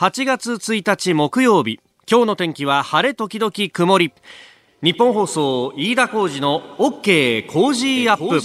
[0.00, 1.78] 8月1日木曜日。
[2.10, 4.14] 今日の天気は晴れ時々曇り。
[4.82, 8.40] 日本放送飯田浩司の OK 工事アップ。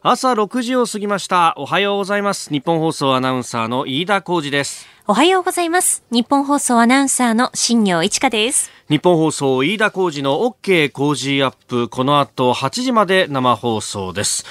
[0.00, 1.52] 朝6時を過ぎました。
[1.58, 2.48] おはようございます。
[2.48, 4.86] 日本放送アナウンサーの飯田浩司です。
[5.06, 6.02] おはようございます。
[6.10, 8.70] 日本放送アナウンサーの新業一華です。
[8.88, 11.90] 日本放送飯田浩司の OK 工事アップ。
[11.90, 14.46] この後8時まで生放送です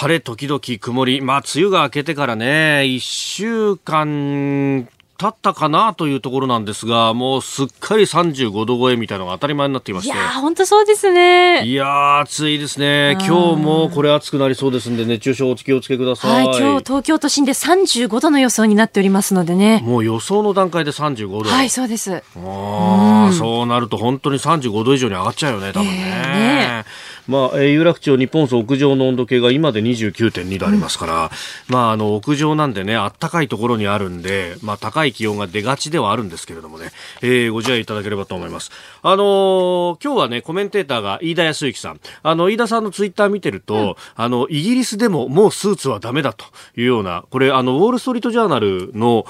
[0.00, 1.20] 晴れ時々曇り。
[1.20, 4.86] まあ、梅雨が明けてからね、一週間
[5.16, 10.16] 経ったかなというところなんですが、もうすっかり35度超えみたいなのが当たり前になっていまして。
[10.16, 11.64] いや本当そうですね。
[11.64, 13.18] いや暑いですね。
[13.26, 16.46] 今日もこれ暑くなりそうですんで、熱中症お気をつけください。
[16.46, 19.82] はい、今日東京都心で35度の予想になっておりますのでね。
[19.84, 21.50] もう予想の段階で35度。
[21.50, 22.22] はい、そうです。
[22.36, 25.94] あそうなると本当に35度以上に上がっちゃうよね、多分ね。
[25.96, 26.84] えー、ね
[27.28, 38.70] まあ、有楽町日本層屋上の温度計が今で29.2度ありますから、うん、まあ、あの、屋上なんでね、あったかいところにあるんで、まあ、高い気温が出がちではあるんですけれどもね、えー、ご自愛いただければと思います。
[39.02, 42.00] あのー、今日はね、コメンテーターが飯田康之さん。
[42.22, 49.26] あの、飯田さんのツイッター見てると、うん、あの、イギリスでももうスーツはダメだというような、これ、あの、ウォール・ストリート・ジャーナルの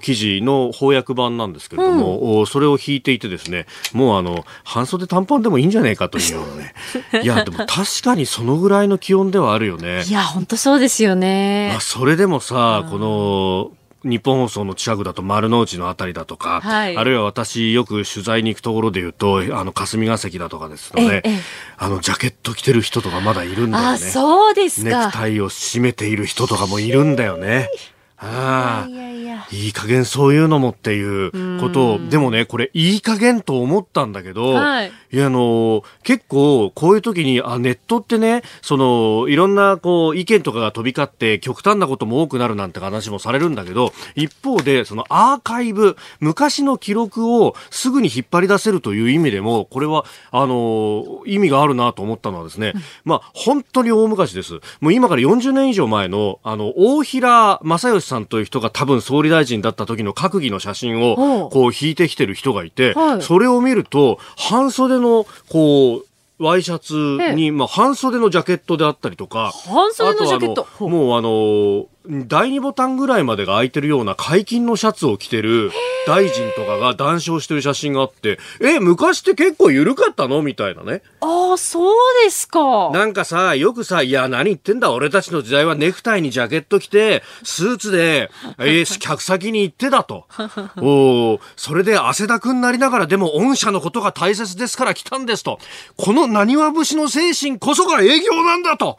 [0.00, 6.74] 記事の翻訳版なんですけれども、うん、それを引いていてですね、もうあの、半袖短パンでもいいんじゃないかというようなね。
[7.24, 10.04] いや、でも確かにそのぐらいの気温ではあるよね。
[10.08, 11.70] いや、本当そうですよね。
[11.72, 13.70] まあ、それでもさ、この、
[14.04, 21.24] 日本放送の近くだと丸の内のあたりだとか、はい、あるいは私よく取材に行くところで言うと、あの、霞が関だとかですので、
[21.76, 23.90] あの、ジャケット着てる人とかまだいるんだよね。
[23.90, 24.98] あ、そうですか。
[25.00, 27.68] ネクタイを締めている人とかもいるんだよね。
[28.18, 28.88] ああ。
[28.88, 52.74] いやいやいい加減そういうのもっていうことを、でもね、これいい加減と思ったんだけど、はい、いや、あの、結構こういう時に、あ、ネットってね、その、いろんなこう、意見とかが飛び交って極端なことも多くなるなんて話もされるんだけど、一方で、そのアーカイブ、昔の記録をすぐに引っ張り出せるという意味でも、これは、あの、意味があるなと思ったのはですね、
[53.04, 54.60] まあ、本当に大昔です。
[54.80, 70.66] もう今から40年以上前の、あの、大平正義さんという人が多分総理大臣だった時の閣議の写真をこう引いてきてる人がいて、それを見ると半袖のこうワイシャツに、まあ、半袖のジャケットであったりとか、半袖のジャケット。
[70.88, 75.70] もうあの、第2ボタンぐらいまでが空いてるような解禁のシャツを着てる
[76.06, 80.40] 大臣とかが談笑してる写真があって、え、昔って結構緩かったの？
[80.40, 81.02] みたいなね。
[81.20, 82.90] ああ、そうですか。
[82.92, 90.24] なんかさ、よくさ、いや、何言ってんだ、俺たちの時代はネクタイにジャケット着て、スーツで、えー、客先に行ってだと。
[90.78, 95.58] おそれで汗だくになりながら、でも御社のことが大切ですから来たんですと。
[95.98, 98.98] この何は節の精神こそが営業なんだと。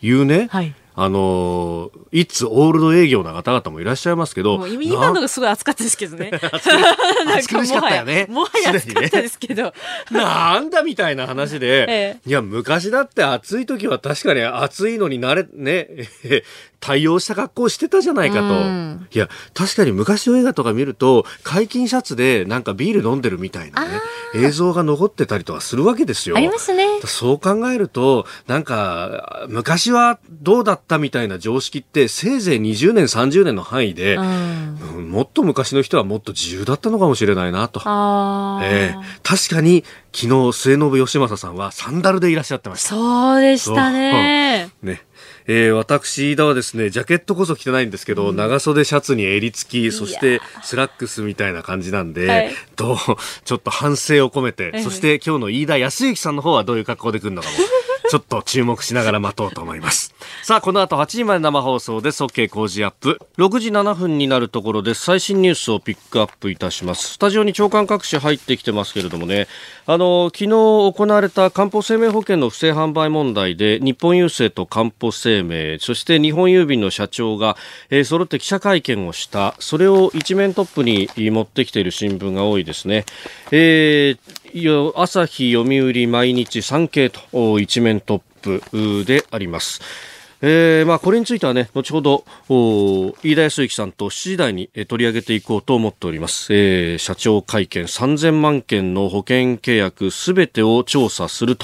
[0.00, 0.48] いうね。
[0.50, 0.74] はい。
[1.00, 4.66] あの、いつオールド営業な方々もいらっしゃいますけど。
[4.66, 6.32] 今のがすごい熱かったですけどね。
[7.38, 8.26] 暑苦しかったよね。
[8.28, 9.72] もはや暑かったですけど。
[10.10, 15.88] なんだみたいな話で、 ええ、いや、昔だって暑い時は確かに暑いのになれ、ね、
[16.80, 18.42] 対応した格好してたじゃないかと。
[18.46, 23.88] うん、いや、確かに昔の映画とか見ると、解禁シャツでなんかビール飲んでるみたいなね、
[24.34, 26.36] 映像が残ってたりとかするわけですよ。
[26.36, 26.86] ありますね。
[27.04, 30.87] そう考えると、なんか、昔はどうだった？
[30.96, 37.80] みたいな常識って、せいぜい20年、30年の範囲で、うん、もっと昔の人はもっと自由だったのかもしれないなと。
[37.80, 39.84] えー、確かに、
[40.14, 42.88] 昨日、末延吉正さんはサンダルでいらっしゃってました。
[42.90, 44.70] そうでしたね。
[44.82, 45.02] ね。
[45.50, 52.98] えー、私、飯田はですね、ジャケットこそ着てないんですけど、うん、長袖シャツに襟付き、そしてスラックスみたいな感じなんで、はい、と、
[53.46, 57.54] ちょっと反省を込めて、そして今日の飯田泰之さんの方はどういう格好で来るのかも。
[58.08, 60.14] ちょっと注目しながら待とうと思います。
[60.42, 62.24] さあ、この後8時まで生放送です。
[62.24, 63.20] OK 工事アップ。
[63.36, 67.14] 6時7分になるところで最新ニュースをピックアップいたします。
[67.14, 69.46] スタジオに朝刊各紙入ってきてますけれどもね、
[69.86, 77.56] あの、昨日行われた官報生命保険の不正販売問題で、日本郵政と官報生命、そして日本郵便の社長が、
[77.90, 79.54] えー、揃って記者会見をした。
[79.58, 83.04] それを一面トップに持ってきている新聞が多いですね。
[83.50, 84.38] えー、
[84.96, 89.80] 朝日、読売、毎日、産経と一面トップであります。
[90.40, 101.56] えーまあ、これについては、ね、後ほど飯田康之さんと7時台に取り上げていこうと思っております、えー、社長会見3000万件の保険契約すべてを調査する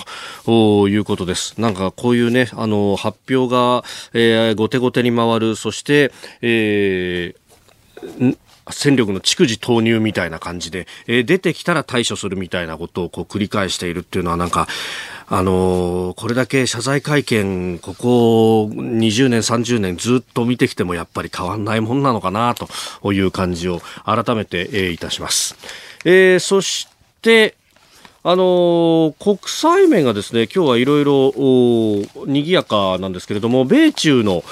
[0.45, 1.61] ということです。
[1.61, 5.55] なんかこういうねあの発表が、えー、後手後手に回る。
[5.55, 6.11] そして、
[6.43, 8.37] えー
[8.71, 14.69] 戦力の逐次投入みたいな感じで、えー、出てきたら対処するみたいなことをこう繰り返しているっていうのはなんか、
[15.27, 25.57] あのこれだけ謝罪会見、ここ20年、30年ずっと見てきてもやっぱり変わんないもんなのかなという感じを改めて、えー、いたします。
[26.05, 26.89] えー、そし
[27.23, 27.57] て、
[28.27, 31.35] あの、国際面がですね今日はいろいろ
[32.27, 34.43] 賑やかなんですけれども米中の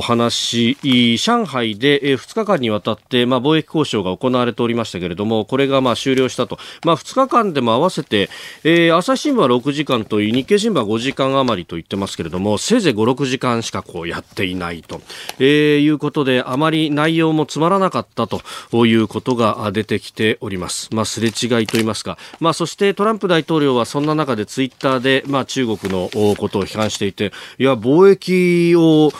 [0.00, 0.76] 話
[1.16, 8.30] 上海で2日間にわたって、まあ、貿易交渉が行われておりましたけれどもこれがまあ終了したと、まあ、2日間でも合わせて、
[8.64, 15.02] えー、朝日新聞は6時間といい日経新聞は5時間余りと言ってますけれどもせいぜい5、6時間しかこうやっていないと、
[15.38, 18.42] えー、いうことであまり内容もつまらなかったと
[18.86, 20.88] いうことが出てきております。
[20.92, 29.12] まあ、すれ違いといいますか、まあ、そしてトランプ大統領はそんな中でツイッターで、まあ、中国のことを批判していていや貿易を、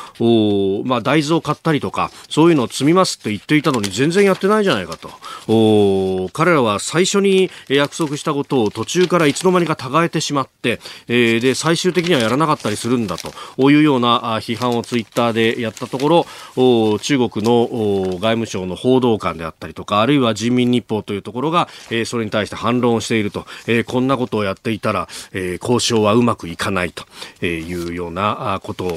[0.84, 5.10] まあ、大豆を買ったりとかそういうのを積みますって言っていたのに全然やってないじゃないかと。
[6.32, 16.26] 彼らは最初に約束したことを途中からいつの間にか違えてしまって、えー、で最終的にはやらなかったりするんだというような批判をツイッターでやったとこ
[16.56, 17.68] ろ中国の
[18.12, 28.94] 外務省の報道官であったりとかあるいは人民日報というところが、えー、それに対して反論をしていると、えー、こんなことをやっていたら、えー、交渉はうまくいかないというようなことを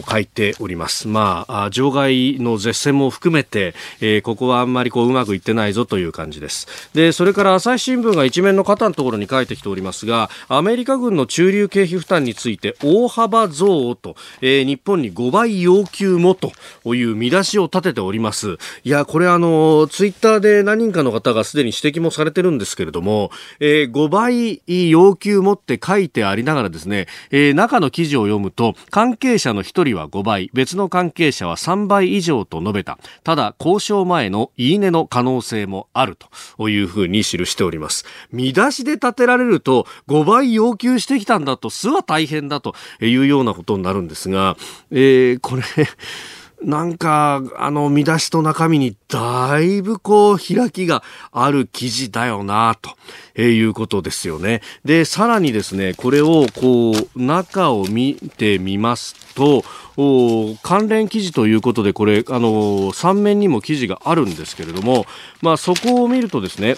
[0.00, 1.08] 書いております。
[1.08, 6.90] まあ、場外の絶戦も含めて、えー、ここはあんまりこううまくいってないぞという感じです。
[6.94, 16.52] で、それから朝日新聞が一面の肩のところに書いてきておりますが、アメリカ軍の駐留経費負担について大幅増と、えー、日本に5倍要求もと
[16.94, 18.58] いう見出しを立てております。
[18.84, 23.30] いや、これあの、ツイッターで何人かの方がすでに指摘もされてるんですけれども、
[23.60, 32.98] えー、5倍要求持って書いてありながらですね、えー、中の記事を読むと、関係者の1人は5倍、別の関係者は3倍以上と述べた。
[33.24, 36.16] ただ、交渉前の言い値の可能性もある
[36.56, 38.04] というふうに記しております。
[38.30, 44.56] 見出しで立てられると、5倍要求してきたんだと、巣は大変だというようなことになるんですが、
[44.90, 45.62] えー、これ
[46.64, 52.90] なんか、あの、見出しと中身にだいぶこう、開きがある記事だよな、と、
[53.34, 54.62] え、いうことですよね。
[54.84, 59.64] で、さらにですね、これをこう、中を見てみますと、
[60.62, 65.06] 関連記事ということで、これ、あの、3面にも記事があるんですけれども、
[65.40, 66.76] まあ、そこを見るとですね、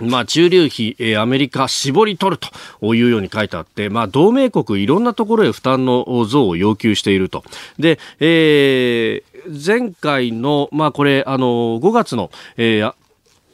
[0.00, 2.40] まあ、中流費、えー、アメリカ絞り取る
[2.80, 7.44] というように書いてあって、まあ、同盟国いろんなところへ負担の増を要求していると。
[7.78, 12.94] で、えー、前回の、まあ、これ、あの、5月の、えー、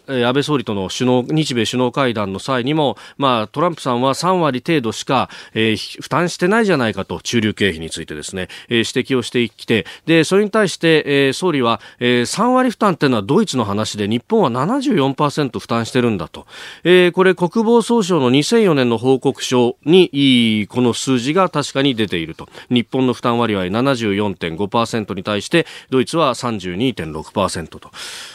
[0.07, 16.47] 安倍総理との首脳日米首脳会談の際にも、まあ、トランプさんは3割程度しか、えー、負担してないじゃないかと中流経費についてですね、えー、指摘をしてきてでそれに対して、えー、総理は、えー、3割負担というのはドイツの話で日本は74%負担してるんだと、
[16.85, 27.91] えー、これ国防総省の2004年の報告書にこの数字が確かに出ていると日本の負担割合74.5%に対してドイツは32.6%と。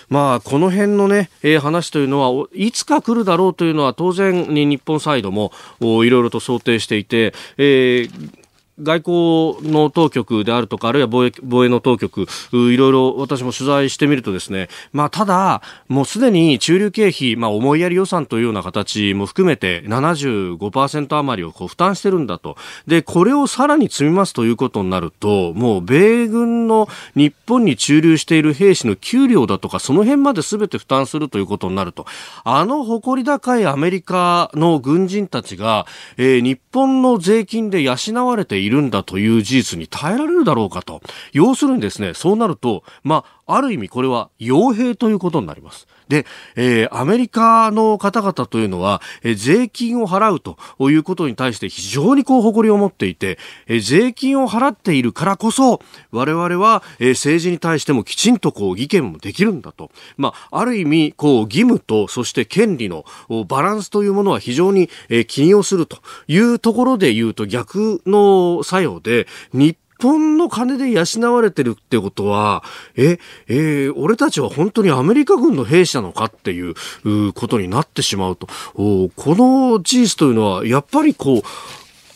[0.09, 8.38] まあ、この辺のね、えー、話というのはいつか来るだろうというのは当然に日本サイドもいろいろと想定していて、えー
[8.81, 22.55] 外交の当局であるとか、あるいは防衛防衛の当局、いろいろ私も取材してみるとですね、まあ、ただ、もうすでに中流経費、まあ、思いやり予算というような形も含めて75%余りをこう負担してるんだと。
[22.87, 32.05] で、これをさらに積みますということになると、もう米軍の日本に駐留している兵士の給料だとか、その辺まで全て負担するということになると、
[32.43, 35.85] あの誇り高いアメリカの軍人たちが、
[36.17, 41.01] えー、日本の税金で養われているいるんだという事実に耐えられるだろうかと。
[41.33, 45.87] 要するにですね、そうなると、まあ、ある意味これは傭兵ということになります。
[46.09, 46.25] で、
[46.55, 50.57] えー、アメリカの方々というのは、えー、税金を払うと
[50.89, 53.37] いうことに対して非常にこう誇りを持っていて、
[53.67, 59.91] えー、税金を払っているからこそ、我々は、えー、政治に対してもきちんとこう議見もできるんだと。
[60.17, 63.05] まあ、ある意味、こう義務とそして権利の
[63.47, 72.63] バランスというものは非常に、えー、気にをするというところで言うと逆の作用で、日本の金で養われてるってことは、
[72.95, 76.73] え、えー、俺たちは本当にアメリカ軍の兵士なのかっていう
[77.33, 78.47] ことになってしまうと。
[78.75, 81.41] この事実というのは、やっぱりこう、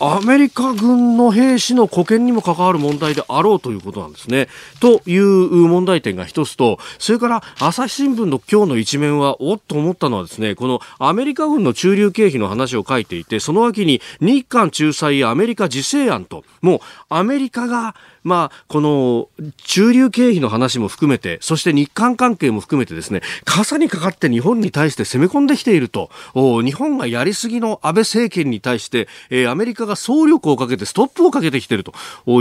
[0.05, 4.49] アメリカ軍の兵士の保険にも関わる問題であろうということなんですね。
[4.81, 19.29] という問題点が一つと、それから朝日新聞の今日の一面は、おっと思ったのはですね、このアメリカ軍の駐留経費の話を書いていて、その脇に日韓仲裁やアメリカ自制案と、もうアメリカがまあ、この
[19.63, 31.93] 中流経費の話も含めて、そして日韓関係も含めてですね、傘にかかって日本に対して攻め込んできていると、日本がやりすぎの安倍政権に対して、えー、アメリカが総力をかけてストップをかけてきていると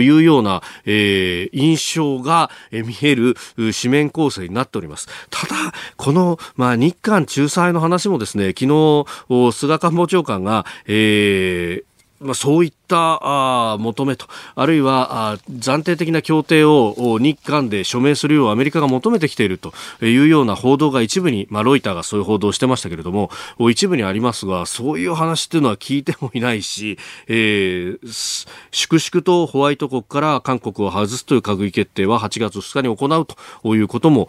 [0.02, 5.08] いうような、えー、印象が見える紙面構成になっております。
[5.30, 5.54] ただ、
[5.96, 11.84] この、まあ、日韓仲裁の話もですね、昨日、菅官房長官が、えー、
[12.22, 23.30] まあ、そういったあ求めと、あるいはあ暫定的な協定を日韓で署名するようアメリカが求めてきているというような報道が一部に、まあ、ロイターがそういう報道をしてましたけれども、
[23.70, 33.26] 一部にありますが、そういう話っていうのは聞いてもいないし、えー、粛々とホワイト国から韓国を外すという閣議決定は8月2日に行う
[33.62, 34.28] ということも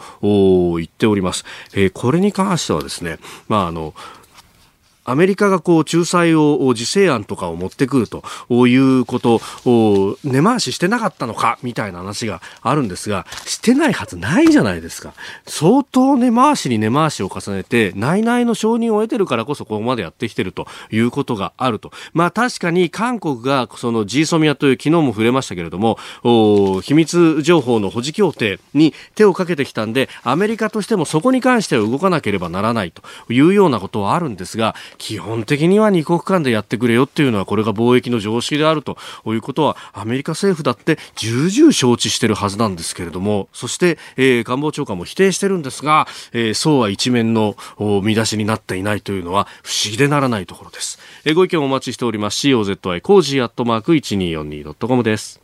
[0.78, 1.46] 言っております。
[1.74, 3.94] えー、これに関してはですね、まあ、あの、
[5.06, 8.24] アメリカがこう仲裁を自制案とかを持ってくると
[8.68, 15.14] いうことを根回ししてなかったのかみたいな話があるんですがしてないはずないじゃないですか。
[15.46, 21.92] 相当根回しに根回しを重ねて内々の承認を得てるからこそここまでやってきてるということがあると。
[22.14, 25.98] まあ確かに韓国がその G ソミアという昨日も触れましたけれども
[26.82, 47.56] 秘密情報の保持協定に手をかけてきたんでアメリカとしてもそこに関しては動かなければならないというようなことはあるんですが基本的には二国間でやってくれよっていうのはこれが貿易の常識であるということはアメリカ政府だって重々承知してるはずなんですけれどもそして、えー、官房長官も否定してるんですが、えー、そうは一面の
[48.04, 52.34] 見出しになっていないというのは不思議でならないところです、えー、ご意見お待ちしております。
[52.48, 55.43] cozy、cozy アットマーク 1242.com です。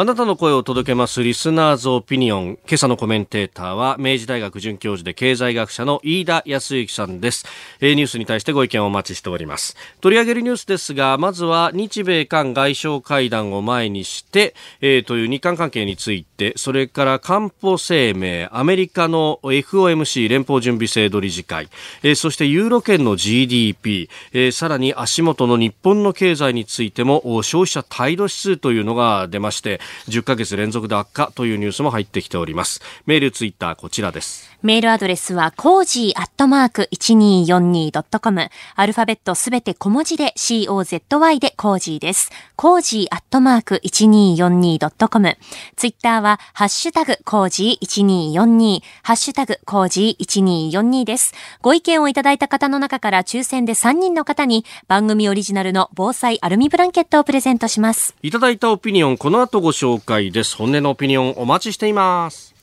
[0.00, 2.58] あなたの声を届けますリスナーズオピニオン。
[2.68, 7.44] 今朝のコメンテーターは明治大学准教授で経済学者の飯田泰之さんです。
[7.80, 9.76] えー、ニュースに対してご意見をお待ちしております。
[10.00, 21.70] 取り上げるニュースですが、まずは日米韓外相会談を前にして、えー、という日韓関係について、それから官報声明、アメリカの FOMC 連邦準備制度理事会、
[22.04, 32.80] えー、そしてユーロ圏の GDP、えー、さらに足元の日本の経済についても消費者態度指数というのが出まして、10ヶ月連続で悪化というニュースも入ってきております。
[33.06, 34.47] メールツイッターこちらです。
[34.60, 38.50] メールアドレスは、 cozy アットマーク 1242.com。
[38.74, 42.32] アルファベットすべて小文字で COZY で cozy です。
[42.56, 45.36] cozy アットマーク 1242.com。
[45.76, 51.34] ツイッターは、ハッシュタグ cozy1242、ハッシュタグ cozy1242です。
[51.62, 58.16] ご意見をいただいた方の中から抽選で3人の方に番組オリジナルの防災アルミブランケットをプレゼントします。
[58.22, 60.56] いただいたオピニオン、この後ご紹介です。
[60.56, 62.57] 本音のオピニオンお待ちしています。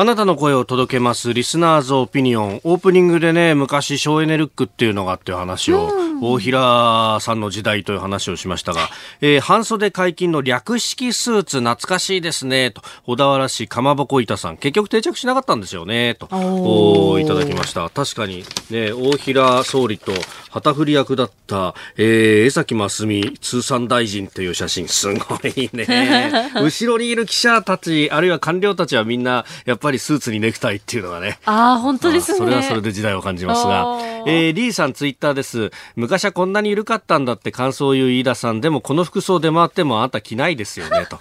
[0.00, 2.60] あなたの声を届けますリスナーズオピニオン。
[2.64, 5.90] オープニングでね、昔省エネルックっていうのがあっていう話を、
[6.20, 8.88] 大平さんの時代という話をしましたが、
[9.20, 14.56] えー、半袖解禁の略式スーツ懐かしいですね、と、小田原市かまぼこ板さん。
[14.56, 17.88] 結局定着しなかったんですよね、と、おいただきました。
[17.90, 20.12] 確かに、ね、大平総理と
[20.50, 26.50] 旗振り役だった、えー、江崎真澄通産大臣という写真、すごいね。
[26.60, 31.38] 後ろにいる記者たち、あるいは官僚たちはみんな、やっぱりスーツにネクタイっていうのがね。
[31.44, 32.38] ああ、本当ですね。
[32.38, 34.10] それはそれで時代を感じますが。
[34.26, 35.70] えー、リーさんツイッターです。
[36.10, 38.60] 昔はこんなに緩かったんだって感想を言う飯田さん。
[38.60, 41.20] でもこの服装出回ってもあなた着ないですよね、と。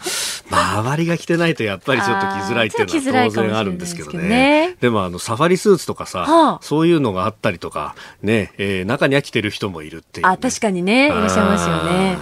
[0.49, 4.27] まあ、周りが着てないとやっぱりちょっと着づらいっていうのは当然あるんですけどね。
[4.27, 7.93] ねでもあの、サファリスーツとかさ、はあ、そういうのがあったりとか、
[8.23, 12.17] ね、えー、中には着てる人もいるっていう、ね、あ、確かにね、いらっしゃいますよね。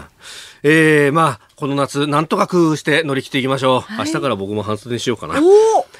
[0.64, 3.80] えー、まあ、この夏、なんとか工夫して乗り切っていきましょう。
[3.80, 5.40] はい、明日から僕も半袖にしようかな。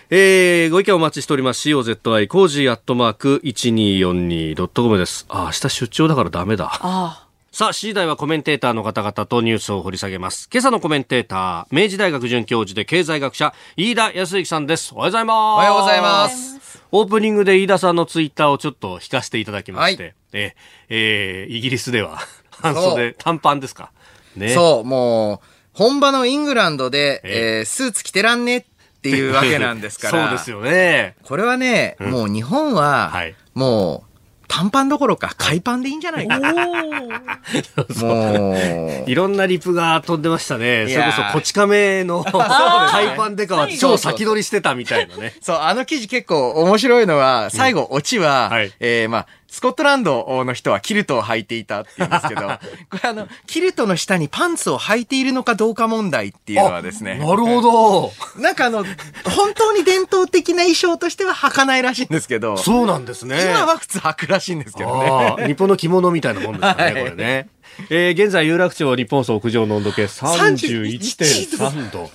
[0.10, 1.68] えー、ご意見お待ちしております。
[1.68, 5.26] COZY コージーアットマーク 1242.com です。
[5.28, 6.70] あ、明日出張だからダメだ。
[6.82, 10.48] あさあ、7時台はコメンテーターの方々とニュースを掘り下げます。
[10.50, 14.94] 今朝のコメンテーター、明治大学准教授で経済学者、飯田泰之さんです。
[14.96, 15.36] おはようございます。
[15.36, 16.82] おはようございます。
[16.94, 20.56] オープニングで飯田さんのツイッターをちょっと引かせていただきまして、はい、え
[20.88, 22.20] えー、イギリスでは
[22.52, 23.92] 半袖、短パンですか？
[24.38, 24.54] ね。
[24.54, 28.68] そう、もう、本場のイングランドで、えー、スーツ着てらんねって
[29.10, 30.28] いうわけなんですから。
[30.30, 31.16] そうですよね。
[31.24, 34.08] これはね、うん、もう日本は、はい、もう、
[34.48, 36.54] 短パンどころか海パンでいいんじゃないかな。
[38.02, 39.10] もう。
[39.10, 40.88] いろんなリプが飛んでましたね。
[40.90, 45.34] それこそこち亀の 海パンデカは超先取りしてたみたいなね。
[45.42, 48.50] そう、あの記事結構面白いのは、最後、オチは、
[48.80, 52.42] えー、まあ、スコットランドの人はキルトを履いていたって言うんですけど、
[52.92, 57.16] これあの、キルトの下にパンツを履いているのかどうか問題っていうのはですね。
[57.20, 58.14] なるほど。
[58.42, 62.58] なんかあの、本当に伝統的な衣装としては履かないらしいんですけど。
[62.58, 63.42] そうなんですね。
[63.42, 65.48] 今は普通履くらしいんですけどね。
[65.48, 67.48] 日本の着物みたいなもんですね、 はい、これね。
[67.90, 72.10] えー、現在有楽町日本総屋上の温度計31.3度。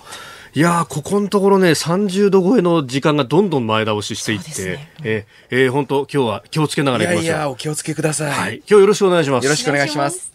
[0.54, 7.24] いやここのところね、30度超えの時間がどんどん前倒ししていって、ね、えー、えー、本当今日は気をつけながらいきましょう。
[7.24, 8.30] いやいや、お気をつけください。
[8.30, 8.56] はい。
[8.56, 9.44] 今日よろしくお願いします。
[9.44, 10.34] よろしくお願いします。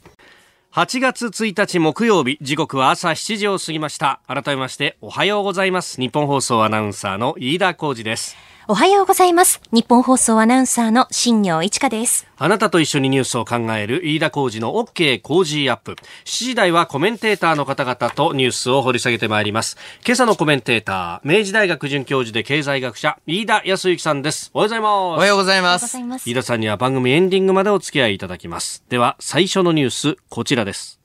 [0.74, 4.22] 8月1日木曜日、時刻は朝7時を過ぎました。
[4.28, 6.02] 改めまして、おはようございます。
[6.02, 8.36] 日本放送アナウンサーの飯田浩二です。
[8.70, 9.62] おはようございます。
[9.72, 12.28] 日本放送アナウンサーの新業一華です。
[12.36, 15.94] あなたと一緒にニュースを考える飯田浩二の OK 工事アップ。
[15.94, 15.96] 7
[16.26, 19.78] 時台はコメンテーターの方々とニュースを掘り下げてまいります。
[20.06, 24.52] 今朝のコメンテーター、明治大学准教授で経済学者、飯田康之さんです。
[24.54, 24.92] おはようございます。
[24.92, 25.80] おはようございま
[26.20, 26.30] す。
[26.30, 28.84] 飯田さんには番組エンディングまでお付き合いいただきます。
[28.90, 30.97] では、最初のニュース、こちらです。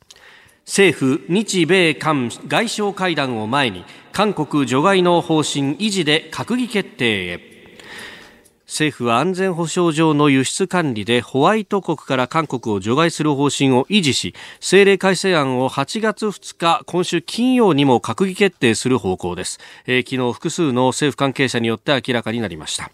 [0.65, 7.53] 政府、日米韓外相会談を前に、韓国除外の方針維持で閣議決定へ。
[8.73, 22.91] 政府は安全保障上の輸出管理でホワイト国から韓国を除外する方針を維持し政令改正案を8月2日今週金曜にも閣議決定する方向です、えー、昨日複数の政府関係者によって明らかになりました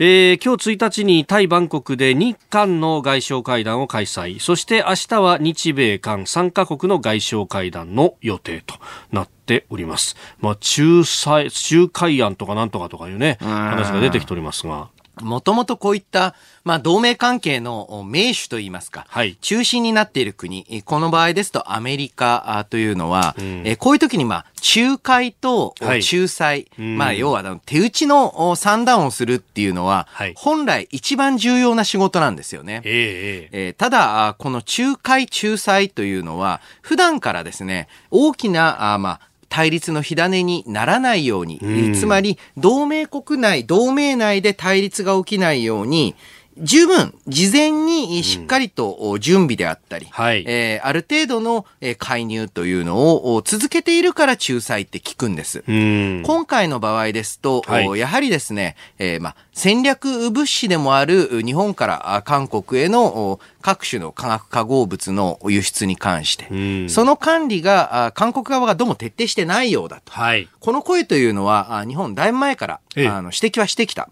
[0.00, 4.40] えー、今日1日にタイ・バンコクで日韓の外相会談を開催。
[4.40, 8.74] そして明日は日米韓3カ国の外相会談の予定と
[9.12, 14.88] なっております、まあ、仲裁仲介案とかなんとかとかいうね話が出てきておりますが
[15.20, 32.82] もともとこういった、まあ、同盟関係の名手といいますか、はい、中心になっている国、この場合ですとアメリカというのは、うん、えこういう時に、まあ、仲介と仲裁、はい、まあ、要は手打ちの算段をするっていうのは、はい、本来一番重要な仕事なんですよね。
[32.84, 39.20] えー、えー、ただ、この仲介仲裁というのは、普段からですね、大きな、あまあ、
[39.54, 46.16] 対立の火種にならないように、うん、つまり同盟国内、同盟内で対立が起きないように、
[46.58, 51.66] 十分、事前にしっかりと準備であったり、うんはい、えー、ある程度の
[51.98, 55.64] 介入というのを続けているから仲裁って効くんです。
[55.66, 70.12] 今回の場合ですと、はい、やはりですね、えー、まあ、戦略物資でもある日本から韓国への各種の化学化合物の輸出に関して、その管理が韓国側がどうも徹底してないようだと。
[70.12, 74.08] はい、この声というのは日本だいぶ前からあの指摘はしてきた。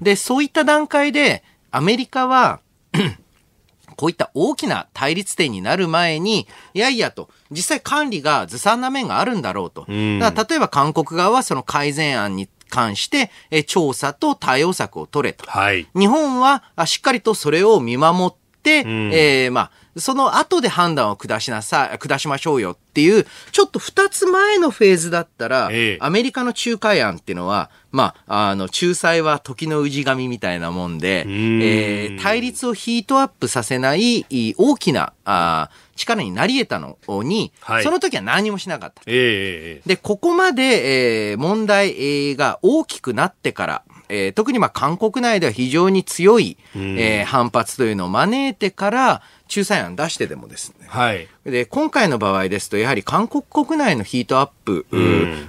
[0.00, 2.60] で、そういった段階でアメリカは
[3.96, 9.82] こういった大きな対立点になる前に、いやいやと、実際管理がずさんな面があるんだろうと。
[9.82, 15.44] だから例えば韓国側はその改善案に関して、え調査と対応策を取れと。
[15.46, 34.24] はい、日本はしっかりとそれを見守って、えー、まあ、その後で判断を下しなさい、下しましょうよっていう、ちょっと二つ前のフェーズだったら、ええ、アメリカの仲介案っていうのは、まあ、あの、仲裁は時の氏神みたいなもんで、えー、対立をヒートアップさせない
[34.56, 39.02] 大きな、あ力になり得たのに、はい、その時は何もしなかった。
[39.06, 49.22] えー、で、ここまで、えー、問題が大きくなってから、えー、特にまあ韓国内では非常に強い、えー、反発というのを招いてから、
[49.54, 50.86] 仲裁案出してでもですね。
[50.88, 51.28] はい。
[51.44, 54.86] で、今回の場合ですと、やはり韓国国内のヒートアップ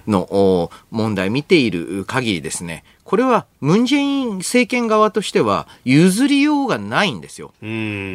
[0.07, 2.83] の問題見ている限りですね、
[3.13, 7.53] これはムン・ジェイン政権側としては譲りようがないんですよ。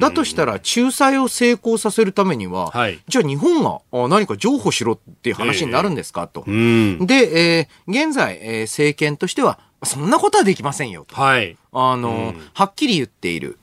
[0.00, 6.42] だとしたら仲裁を成功させるためには、はい、じゃあ日本が何か譲歩しろっていう話になるんですか、と。
[6.42, 11.14] で、えー、現在、えー、政権としてはそんなことはできませんよと。
[11.14, 11.56] はい。
[11.72, 13.56] あの、うん、はっきり言っている。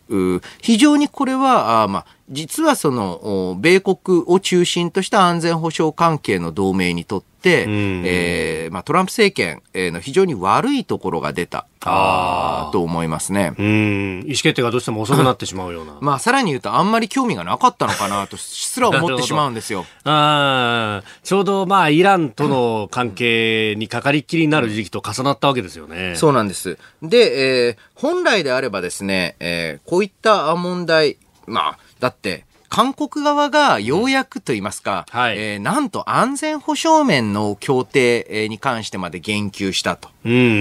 [0.61, 7.34] 非常にこれは、あまあ、実はその、米国を中心とした安全保障関係の同盟にとって、
[7.65, 9.61] うん、えー、まあ、トランプ政権
[9.93, 11.67] の非常に悪いところが出た。
[11.87, 13.53] あと思いますね。
[13.59, 14.21] うん。
[14.21, 15.97] 意思決定がどうしても遅くなってしまうような。
[16.01, 19.85] まあ、さらに言うと、あんまり興味がなかったのかなと、すら思ってしまうんですよ。
[20.03, 26.15] ああ、ちょうど、まあ、イランとの関係にかかりっきりになる時期と重なったわけですよね。
[26.15, 26.79] そうなんです。
[27.03, 40.09] で、えー、本来であればですね、えー、こういった問題、まあ、だって、韓国側がようやくと言いますか、はい、えー、なんと安全保障面の協定に関してまで言及したと。
[40.25, 40.51] うんうんうんう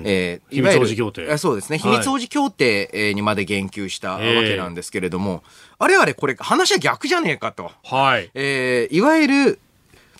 [0.00, 0.02] ん。
[0.04, 1.38] えー、秘密保持協定。
[1.38, 1.78] そうですね。
[1.78, 5.42] 秘密保持協定にまで言及したわけなんですけれども、
[5.78, 7.72] あれあれこれ話は逆じゃねえかと。
[7.84, 8.30] はい。
[8.34, 9.58] えー、いわゆる、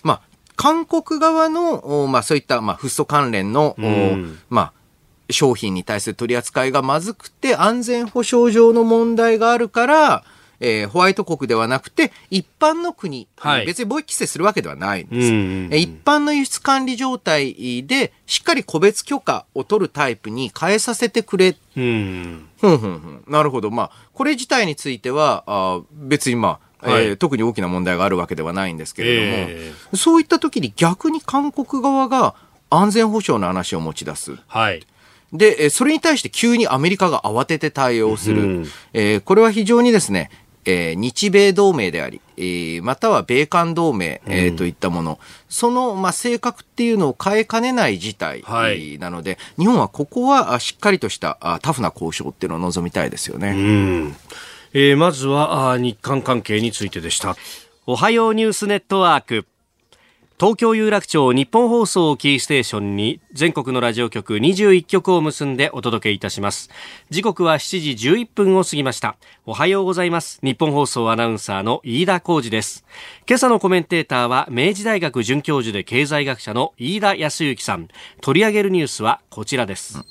[0.01, 0.21] まあ、
[0.55, 4.73] 韓国側の、まあそういった、まあ、フッ素関連の、うん、まあ、
[5.29, 10.23] 商品に対する取り扱いがまずくて安全保障上の問題があるから、
[10.61, 15.27] えー、ホワイト国ではなくて、一般の国、はい、別に貿易規制するわけではないんです。
[15.27, 21.57] うんうんうん、一般の輸出管理状態で、しっかり個別許可を取るタイプに変えさせてくれ。
[21.75, 23.23] うん、ふんふんふん。
[23.27, 23.71] なるほど。
[23.71, 32.35] まあ、これ自体については、あ別にまあ、はい、えー、特に大きな問題があるわけではないんですけれども、えー、そういった時に逆に韓国側が
[32.69, 34.37] 安全保障の話を持ち出す。
[34.47, 34.85] はい。
[35.33, 38.41] で、それに対して急にアメリカが慌てて対応する。
[38.41, 40.29] うん、えー、これは非常にですね、
[40.65, 45.19] えー、日米同盟であり、えー、または米韓同盟、えー、といったもの、
[45.49, 48.43] その、まあ、性格っていうのを変えかねない事態
[48.99, 53.49] なので、はい、日本はここはしっかりとしたあタフな交渉っていうのを望みたいですよね。
[53.49, 54.15] うん
[54.73, 57.35] えー、まずはあ日韓関係についてでした。
[57.87, 59.45] おはようニュースネットワーク。
[60.41, 66.71] 東京有楽町日本放送キーステーションに全国のラジオ局21局を結んでお届けいたします。
[67.11, 69.17] 時刻は7時11分を過ぎました。
[69.45, 70.39] おはようございます。
[70.41, 72.83] 日本放送アナウンサーの飯田浩二です。
[73.27, 77.87] 今朝のコメンテーターは明治大学准教授で経済学者の飯田康之さん。
[78.19, 80.01] 取り上げるニュースはこちらです、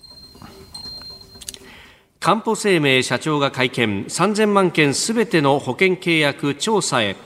[2.21, 4.05] かんぽ生命社長が会見。
[4.05, 7.17] 3000万件すべての保険契約調査へ。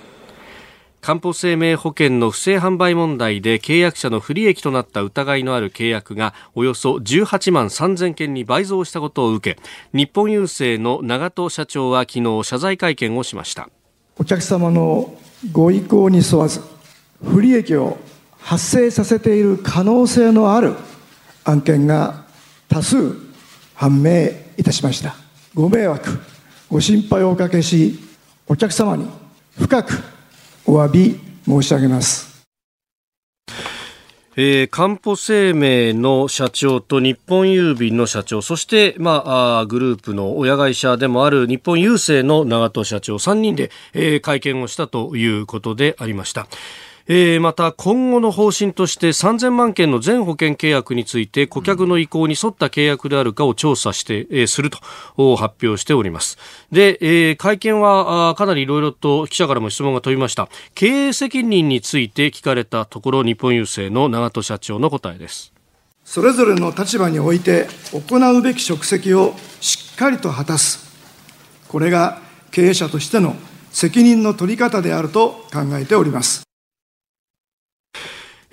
[1.04, 9.60] かんぽ生命保険の不正販売問題で契約者の不利益となった疑いのある契約がおよそ18万3000件に倍増したことを受け
[9.92, 13.68] 日本郵政の長門社長は昨日謝罪会見をしました。
[14.16, 15.14] お客様の
[15.52, 16.62] ご意向に沿わず
[17.22, 17.98] 不利益を
[18.38, 20.74] 発生させている可能性のある
[21.44, 22.24] 案件が
[22.66, 23.14] 多数
[23.74, 25.16] 判明いたしました。
[25.52, 26.18] ご迷惑
[26.70, 27.98] ご心配をおかけし
[28.46, 29.06] お客様に
[29.58, 30.13] 深く
[30.66, 32.35] お詫び申し上げます。
[34.37, 46.48] えー、かんぽ生命の社長と日本郵便の社長、そして、まあ、あグループの親会社でもある日本郵政の長門社長3人で、えー、会見をしたということでありました。
[47.06, 54.78] えー、また今後の方針として3000万件の全保険契約について顧客の意向に沿った契約であるかを調査して、えー、すると
[55.36, 56.38] 発表しております。
[56.72, 60.48] で、えー、会見はかなりいろいろと記者からも質問が飛びました。
[60.74, 65.52] 経営責任について聞かれたところ日本郵政の長門社長の答えです。
[66.04, 70.84] それぞれの立場において行うべき職責をしっかりと果たす。
[71.68, 73.36] これが経営者としての
[73.72, 76.44] 責任の取り方であると考えております。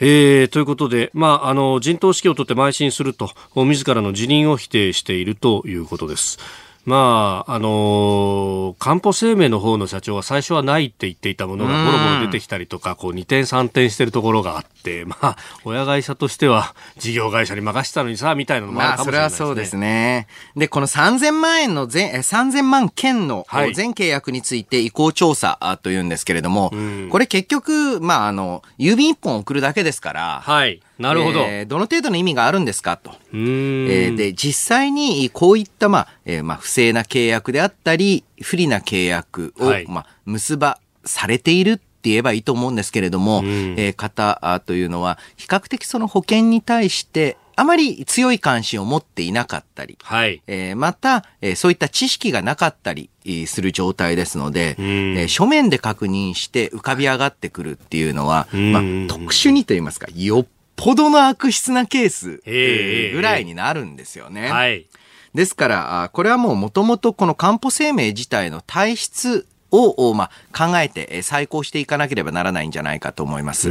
[0.03, 6.39] えー、ということで、まあ、あの、陣頭指揮をとって邁進すると、自らの辞任を否定しているということです。
[6.85, 19.45] まあ、あのー、かんぽ生命の方の社長は最初はないって言っていたものがボロボロ出てきたりとか、こう二転三転してるところがあって、 まあ、親会社としては事業会社に任せたのにさ、みたいなのもあるかもしれないですね。
[19.45, 20.27] まあ、それはそうですね。
[20.55, 30.81] で、この3000万円の全、3000万件の全契約について移行調査というんですけれども、はい、これ結局、まあ、あの、郵便一本送るだけですから、はい。
[31.01, 33.11] なるほど、えー、どの程度の意味があるんですかと。
[33.33, 50.41] えー、で、実際にこういった、まあ、えー、まあ、不正な契約であったり、不利な契約を、はい、まあ、結ばされているって言えばいいと思うんですけれども、えー、方というのは、比較的その保険に対して、あまり強い関心を持っていなかったり、はい。
[50.47, 53.09] えー、また、えー、そういった知識がなかったり
[53.45, 60.45] する状態ですので、えー、書面で確認して浮かび上がってくるっていうのは、まあ、特殊にと言いますか、よっ
[60.83, 62.41] ぽどの悪質なケース
[63.13, 64.49] ぐらいになるんですよね。
[64.49, 64.87] はい。
[65.35, 73.69] ですから、これはもうもともとこのかんぽ生命自体の体質を、まあ、考えて再考していかなければならないんじゃないかと思います。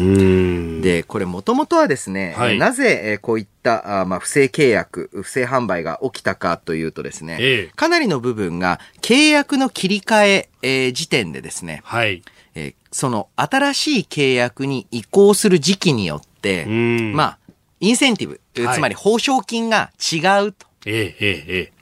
[0.81, 12.23] で、これもともとはですね、はい、なぜこういったまあ、不正契約、不正販売が起きたかというとですね、かなりの部分が契約の切り替え、時点でですね、はい
[12.55, 17.39] えー、その新しい契約に移行する時期によって、まあ、
[17.81, 20.67] インセンティブ、はい、つまり報奨金が違うと。
[20.87, 21.73] ええ、ええ。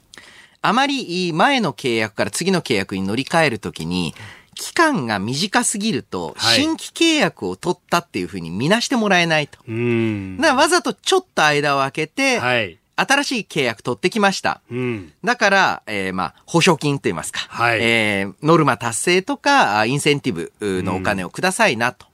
[0.61, 4.13] あまり前の契約から次の契約に乗り換えるときに、
[4.55, 9.59] 期間が短すぎると、新規契約を取ったっていうふうに見なしてもらえないと。
[9.67, 10.37] うん。
[10.37, 14.61] だわざとちょっと間を空けて、はい、新しい契約取ってきました。
[14.71, 17.39] うん、だから、えー、まあ、保証金と言いますか。
[17.49, 20.51] はい、えー、ノルマ達成とか、インセンティブ
[20.83, 22.07] のお金をくださいなと。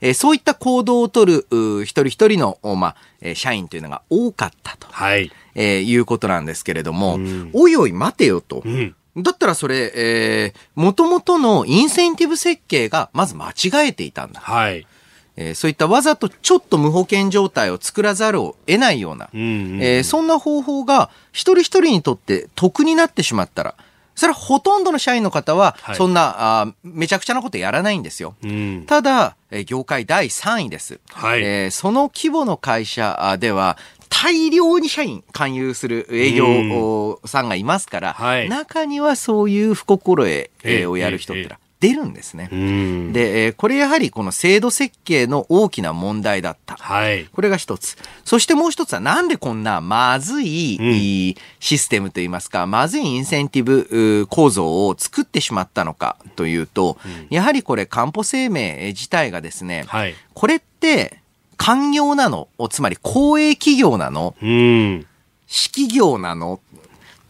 [0.00, 1.46] えー、そういった行動をとる
[1.84, 8.62] 一人一人の、まあ、えー、社員というのが多かったと、はいえー、いうことなんですけれども、うん、おいおい待てよと。
[8.64, 14.40] うんだったらそれ、えー、元々のインセンティブ設計がまず間違えていたんだ。
[14.40, 14.88] はい。
[15.36, 19.42] えー、そういったわざとちょっと無保険状態を作らざるを得ないような、うんう
[19.78, 23.74] ん、えー、そんな方法が一人一人にとって得になってしまったら、
[24.14, 26.26] それはほとんどの社員の方は、そんな、は
[26.68, 28.36] い、あめちゃくちゃなことやらないんですよ。
[28.44, 31.00] うん、ただ、業界第3位です。
[31.10, 33.76] はい、えー、その規模の会社では、
[34.08, 40.24] 大量に社員勧誘する営業さんがいますから、はい、中にはそういう不心
[40.62, 42.48] 得をやる人ってのは出るんですね。
[43.12, 46.76] で、えー、これやはりこの制度設計の大きな問題だった。
[46.76, 47.98] はい、これが一つ。
[48.24, 61.18] そしてもう一つはなんでこんなまずいシステムといいますか、まずいインセンティブ構造を作ってしまったのかというと、うん、やはりこれ、かんぽ生命自体がですね、はい、これって、
[61.58, 65.06] 官業なのつまり公営企業なの、うん、
[65.46, 66.60] 私企業なの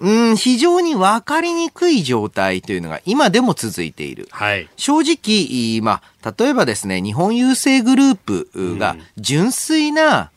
[0.04, 4.28] うん、非常に分かりにくい状態というのが今でも続いている。
[4.30, 10.30] はい、正直、まあ、例えばですね、日本郵政グループが純粋な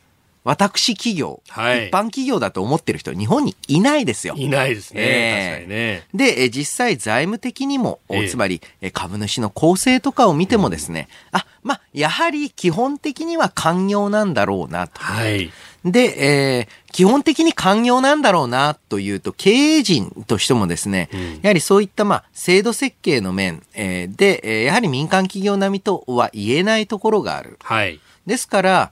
[0.47, 4.33] 私企業、はい、一般企業だと思ってる人、日本にいないですよ。
[4.37, 5.01] いないですね。
[5.01, 6.03] えー、確かにね。
[6.13, 8.61] で、実際財務的にも、えー、つまり
[8.93, 15.01] 株主の構成とかを見てもですね、うん、あ、まあ、やはり基本的には寛業なんだろうなと。
[15.01, 15.51] はい。
[15.83, 27.59] で、えー、基本的に寛業なんだろうなというと、経営陣としてもですね、うん、やはりそういった、まあ、制度設計の面、えー、で、えー、やはり民間企業並みとは言えないところがある。
[27.61, 27.99] はい。
[28.25, 28.91] ですから、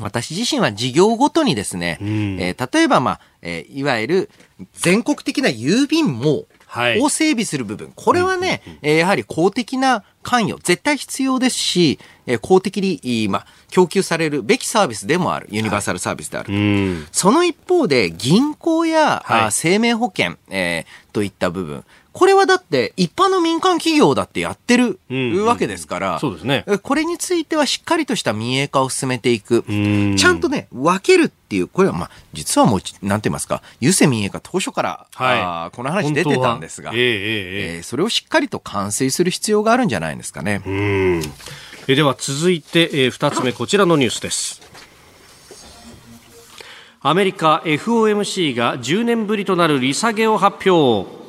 [0.00, 4.30] 私自身は事業ごとにですね、うん、えー、例えば、まあ、えー、いわゆる
[4.72, 6.46] 全国的な郵便網
[7.00, 16.52] を整備する部分、これはね、えやはり公的な関与、絶対必要ですし、え公的に、まあ、供給されるべきサービスでもある、ユニバーサルサービスであると。
[16.52, 24.98] はい、その一方で、銀行や、はい、生命保険、えー、といった部分、これはだって一般の民間企業だってやってる
[25.44, 26.64] わけですから、そうですね。
[26.82, 29.64] これについてはしっかりとした民営化を進めていく。
[29.68, 40.62] ちゃんとね、分けるっていう、これはまあ、実はもう、なんて言いますか、郵政民営化当初から、はい、あこの話出てたんですが、えー、えー、それをしっかりと完成する必要があるんじゃないですかね。
[40.66, 41.22] うん
[41.88, 44.62] えでは続いて、えー、2つ目こちらのニュースです。
[47.00, 51.21] アメリカ FOMC が10年ぶりとなる利下げを発表。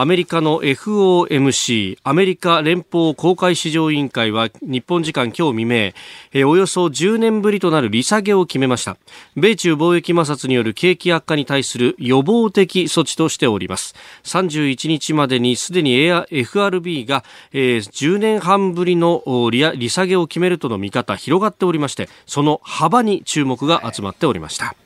[0.00, 5.92] アメリカの FOMC アメリカ連邦公開市場委員会は日本時間今日未明
[6.32, 8.96] えおよそ10年ぶりとなる利下げを決めました。
[9.34, 13.96] 米中貿易摩擦による景気悪化に対する予防的措置としております。
[14.22, 24.76] 31日までにすでに FRB が、え10年半ぶりの利下げを決めるとの見方広がっておりましてその幅に注目が集まっておりました。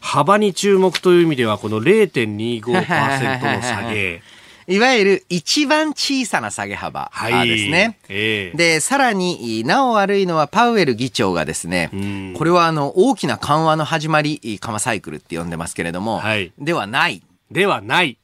[0.00, 4.22] 幅に注目という意味では、この0.25%の下げ。
[4.68, 7.10] いわゆる一番小さな下げ幅
[7.44, 7.82] ですね。
[7.82, 11.90] はいえー、で、さらに、なお悪いのはパウエル議長がですね、
[12.36, 17.22] これはあの、大きな緩和の始まり、緩和サイクルって呼んでますけれども、はい、ではない。
[17.50, 18.16] ではない。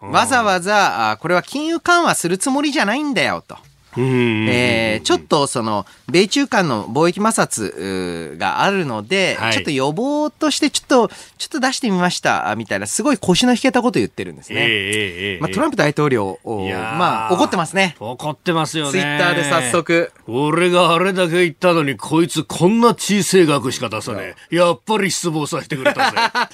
[0.00, 3.56] わざわざ、これは金融緩和するつもりじゃないんだよ、と。
[3.96, 14.66] えー、ちょっとその、米中間の貿易摩擦があるので、はい、ちょっと予防としてちょっと、ちょっと出してみました、みたいな、すごい腰の引けたこと言ってるんですね。
[14.68, 17.96] えー、まあ、トランプ大統領、まあ、怒ってますね。
[18.00, 18.90] 怒ってますよね。
[18.92, 20.12] ツイッターで早速。
[20.26, 24.56] 俺があれだけ言ったのに、こいつこんな小さい額しか出さねえ。
[24.56, 26.16] やっぱり失望させてくれたぜ。
[26.44, 26.48] っ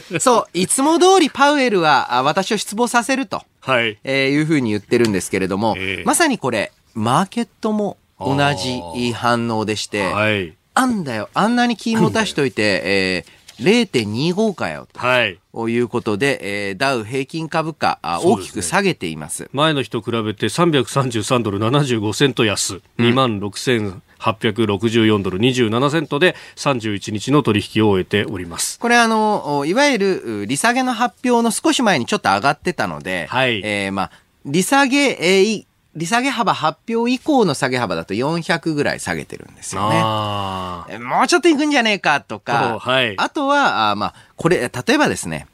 [0.00, 0.18] ていう。
[0.20, 3.42] そう、いつも通りパウエルは私を失望させると。
[3.62, 3.98] はい。
[4.02, 10.54] えー、いうふうに言ってるんですけれども、えー、まさにこれ、マーケットも同じ反応でして、はい。
[10.74, 14.98] あんだよ、あんなに金持たしといて、えー、0.25かよと。
[14.98, 15.38] はい。
[15.54, 19.48] いうことで、えー、ダウ平均株価、大きく下げています。
[19.52, 28.78] 前の日と比べて333ドル75セント安、うん、2万6000 864ドル27セントで31日の取引を終えております。
[28.78, 33.60] これあの、いわゆる利下げの発表の少し前にちょっと上がってたので、はい。
[33.64, 34.10] えー、まあ、
[34.44, 40.98] 利下げ、えー、利下げ幅発表以降の下げ幅だと400ぐらい下げてるんですよね。
[40.98, 45.46] もうちょっといくんじゃねえかとか、はい、あとは、あまあ、これ、例えばですね、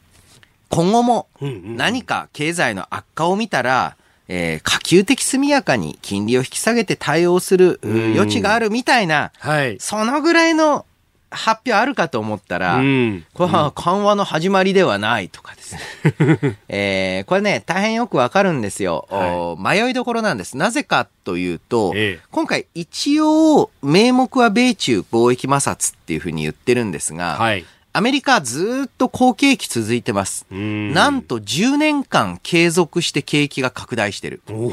[0.69, 3.97] 今後も何か経済の悪化を見たら、
[4.29, 10.85] えー、可及的速やかに金利を引き下げて対応する余地があるみたいな、はい、そのぐらいの
[11.31, 16.59] 発表あるかと思ったら、これは緩和の始まりではないとかですね。
[16.69, 20.57] えー、これね、大変よくわかるんですよ、はい、迷いどころなんです。
[20.57, 27.67] なぜかというと、ええ、今回一応、名目は米中貿易摩擦っていうふうに言ってるんですが、はい、
[27.99, 30.47] アメリカずっと好景気続いてます。
[30.53, 34.41] なんと10年間継続して景気が拡大してる。
[34.49, 34.71] お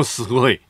[0.00, 0.62] おすごい。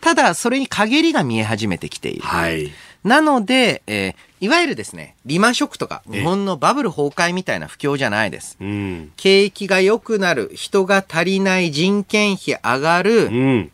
[0.00, 2.22] ただ、それに陰りが見え始めてきている。
[2.22, 2.72] はい。
[3.04, 8.56] なので、えー、いわゆるですね、リマンショックとか、日本のバブル崩壊みたいな不況じゃないです。
[8.58, 13.72] うん、景気が良くなる、人が足りない、人件費上がる、うん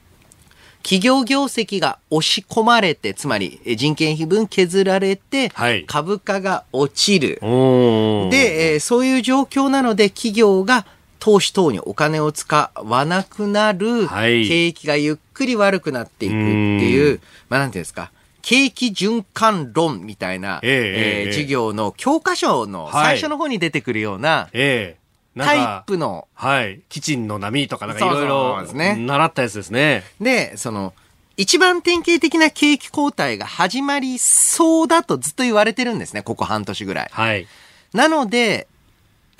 [0.85, 5.51] 企業業績が押し込まれて、つまり人件費分削られて、
[5.87, 7.41] 株価が落ちる。
[7.41, 10.87] で、えー、そういう状況なので企業が
[11.19, 25.04] 投資等にお金を使わなくなる、景気がゆっくり悪くなっていくっていう、まあなんていうんですか、景気循環論みたいな、えー、えー、授業の教科書の最初の方に出てくるような、えー、
[25.37, 30.05] タイプの、はい、キチンの波とかなんかいろいろ習ったやつですね。
[30.21, 30.93] で、その、
[31.37, 37.09] 一番典型的な景気後退が始まりそうだとずっと言われてるんですね、ここ半年ぐらい。
[37.11, 37.47] はい。
[37.93, 38.69] なので、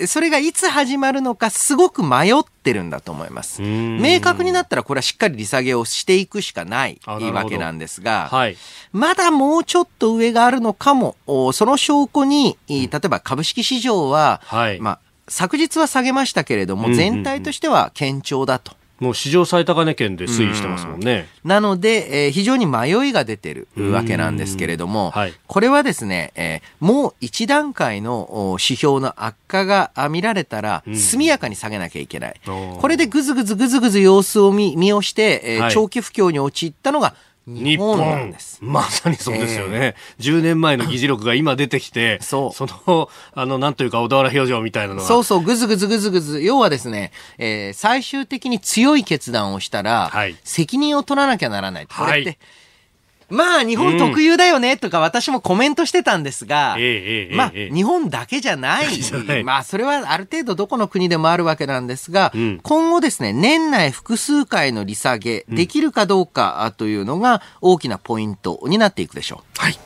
[0.07, 3.61] それがいつ始まるのかすごく迷ってるんだと思います。
[3.61, 8.57] 明確になったらこれはしっかり利下げをしていくしかないわけなんですが、はい、
[8.91, 11.15] まだもうちょっと上があるのかも、
[11.53, 18.73] その証拠に、例えば株式市場は、はい、まあ、昨日は下げましたけれども、全体としては堅調だと。
[18.99, 21.27] もう史上最高値圏で推移してますもんね。
[21.43, 32.39] なので、えー、非常に迷いが出てるわけなんですけれども、はい、これはですね、えー、もう一段階の指標の悪化が見られたら、速やかに下げなきゃいけない。
[32.45, 37.15] これでぐずぐずぐずぐず様子を見見をして、えー、長期不況に陥ったのが、
[37.47, 38.35] 日本。
[38.61, 39.95] まさにそうですよね。
[40.19, 42.19] えー、10年前の議事録が今出てきて。
[42.21, 42.53] そ
[42.87, 45.07] の、あの、なんというか、小田原表情みたいなのが。
[45.07, 46.41] そうそう、ぐずぐずぐずぐず。
[46.41, 51.87] 要はですね、えー、最終的に強い決断をしたら、はい、責任を取らなきゃならない。
[51.87, 52.37] これって、はい
[53.29, 56.77] まあ日本特有だよねとか私もコメントしてたんですが、
[57.31, 59.43] まあ日本だけじゃない。
[59.43, 62.31] まあそれはある程度どこの国でもあるわけなんですが、
[62.63, 69.61] 今後ですね、年内複数回の利下げできるかどうかというのが大きなポイントになっていくでしょう。
[69.61, 69.79] はい。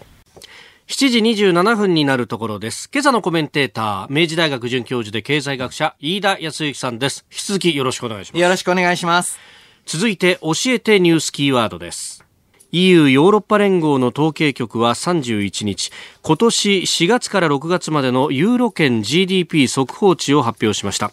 [0.88, 2.90] 7時27分になるところです。
[2.92, 7.26] 今朝のコメンテーター、明治大学准教授で経済学者、飯田康之さんです。
[7.32, 8.42] 引き続きよろしくお願いします。
[8.42, 9.40] よろしくお願いします。
[9.86, 12.29] 続いて、教えてニュースキーワードです。
[12.72, 21.12] EU ヨーロッパ連合の統計局は31日今年4月から6月までのユーロ圏 GDP 速報値を発表しました。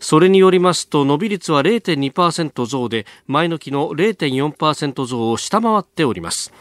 [0.00, 6.52] それによりますと伸び率は0.2%増で前の期の0.4%増を下回っております。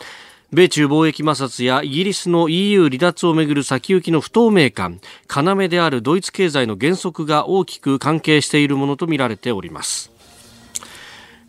[0.53, 10.14] 米中貿易摩擦やイギリスの EU 離脱をめぐる先行きの不透明感要であるドイツ経済の減速が大きく関係しているものとみられております。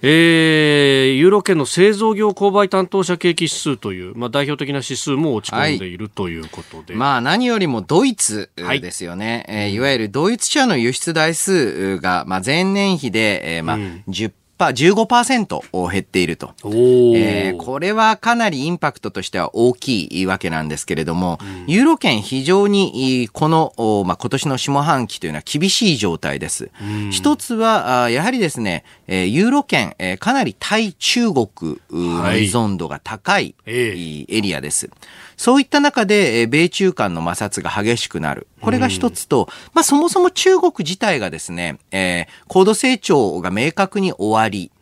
[0.03, 23.73] えー、ユーロ圏の製造業購買担当者景気指数という、まあ、代表的な指数も落ち込んでいるということで、はい、まあ、何よりもドイツですよね、はいえー、いわゆるドイツ車の輸出台数が、まあ、前年比で、えーまあ、10 15%減っていると、えー、これはかなりインパクトとしては大きいわけなんですけれども、うん、ユーロ圏非常にこの、
[24.07, 26.71] まあ、今年の下半期というのは厳しい状態です。
[26.81, 31.47] うん、一つは、やはりですね、ユーロ圏、かなり対中国
[31.91, 33.95] の依存度が高いエ
[34.27, 34.87] リアです。
[34.87, 38.47] はいそういった中で、米中間の摩擦が激しくなる。
[38.67, 44.73] これが一つと、まあそもそも中国自体がですね、えー、高度成長が明確に終わり、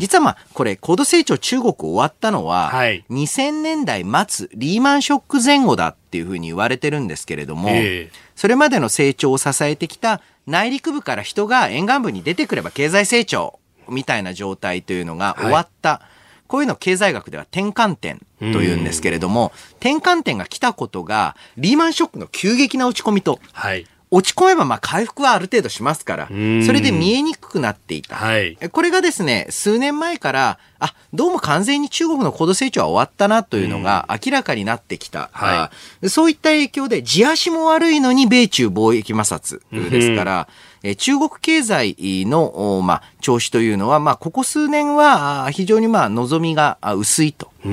[0.00, 13.58] 実はまあこれ高度成長中国終わったのは、はい、2000年代末、リーマンショック前後だっていうふうに言われてるんですけれども、えー、それまでの成長を支えてきた内陸部から人が沿岸部に出てくれば経済成長
[13.90, 15.88] みたいな状態というのが終わった。
[15.90, 16.13] はい
[16.46, 28.14] こういうのを経済学では転換点というんですけれども、転換点が来たことが、リーマンショックの急激な落ち込みと、はい、落ち込めばまあ回復はある程度しますから、それで見えにくくなっていた。
[28.14, 35.30] はい、これがですね、数年前から、あ、どうも完全に中国の高度成長は終わったなというのが明らかになってきた。
[35.32, 40.48] はい、そういった影響で、地足も悪いのに米中貿易摩擦ですから、
[40.84, 47.50] え中国経済の、まあ、調子というのは、まあ、ここ数年は非常にまあ望みが薄いと。
[47.64, 47.68] う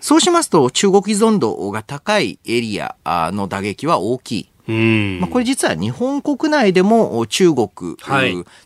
[0.00, 2.96] そうしますと、中国依存度が高いエリア
[3.32, 4.48] の打撃は大きい。
[4.66, 7.68] まあ、これ実は日本国内でも中国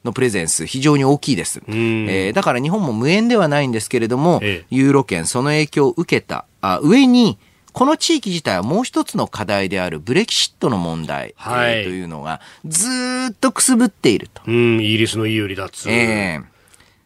[0.04, 1.62] のプレゼンス非常に大きいです。
[1.68, 7.38] えー、だから日本も無縁ではないんですけれども、ええ、ユーロ圏その影響を受けたあ上に、
[7.78, 12.88] この地域自体はもう一つの課題であるブレキシットの問題、はい、えー、というのがず
[13.30, 14.42] っとくすぶっていると。
[14.48, 15.88] うん、イギリスの EU 離脱。
[15.88, 16.40] え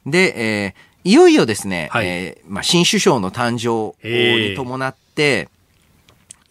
[0.07, 5.51] ー、で、えー、いよいよですね、はい、えー、まあ、新首相の誕生に伴って、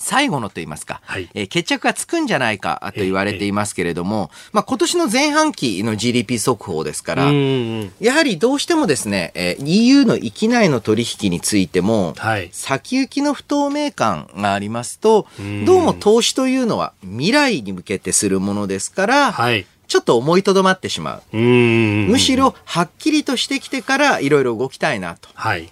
[0.02, 15.28] 最後のと言いますか、はい、えー、決着がつくんじゃないかと言われていますけれども、まあ、今年の前半期の GDP 速報ですから、やはりどうしてもですね、えー、EU の域内の取引についても、はい、先行きの不透明感がありますと、
[15.66, 19.66] どうも投資というのは未来に向けてするものですから、はい。
[19.88, 21.38] ちょっと思いとどまってしまう。
[21.38, 25.28] むしろ、はっきりとしてきてから、いろいろ動きたいなと。
[25.34, 25.70] はい。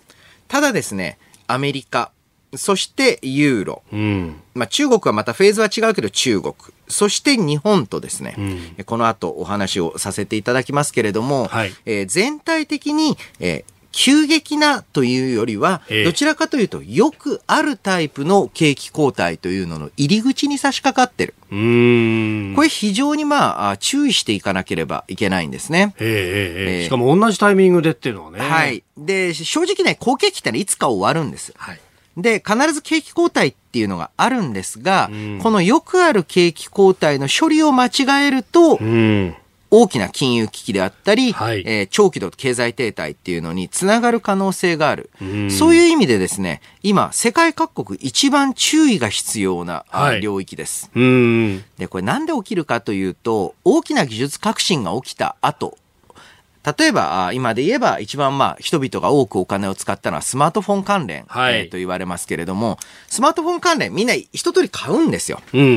[0.49, 1.17] ただですね、
[1.47, 2.11] アメリカ、
[2.55, 3.83] そしてユーロ。
[3.91, 6.53] うん、まあ中国はまたフェーズは違うけど中国。
[6.87, 21.33] そして日本とですね、うん、この後お話をさせていただきますけれども、はい、えー、全体的に、えー急激なというよりは、どちらかというと、よくあるタイプの景気後退というのの入り口に差し掛かってる。
[21.49, 25.95] これ非常にまあ、注意していかなければいけないんですね。
[25.99, 28.39] えー、しかも同じタイミングでっていうのはね。
[28.39, 28.83] はい。
[28.97, 31.53] で、正直ね、好景気ってのはいつか終わるんです。
[31.57, 31.79] はい。
[32.21, 39.35] で、必ず景気後退っていうのがあるんですが、うん、このよくある景気後退の処理を間違えると、うん、
[39.71, 45.11] 大きな金融危機であったり、はい、えー、長期の経済停滞っていうのにつながる可能性がある。
[45.21, 50.89] うそういう意味でですね、今、世界各国一番注意が必要な、はい、領域です。
[50.93, 55.77] で、これなんで起きるかというと、大きな技術革新が起きた後、
[56.65, 65.41] 例えば、今で言えば一番まあ人々が多くお金を使ったのはスマートフォン関連、はい、えー、と言われますけれども、スマートフォン関連みんな一通り買うんですよ。
[65.53, 65.69] うんうんう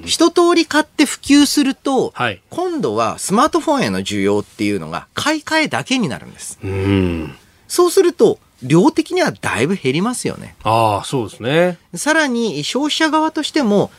[0.00, 6.58] ん、一通り買って普及すると、はい、今度はスマートフォンへの需要っていうのが買い替えだけになるんです。
[6.62, 7.36] うん、
[7.68, 10.56] そうすると、量的にはだいぶ減りますよね。
[10.64, 11.78] ああ、そうですね。
[11.94, 13.92] さらに消費者側としても、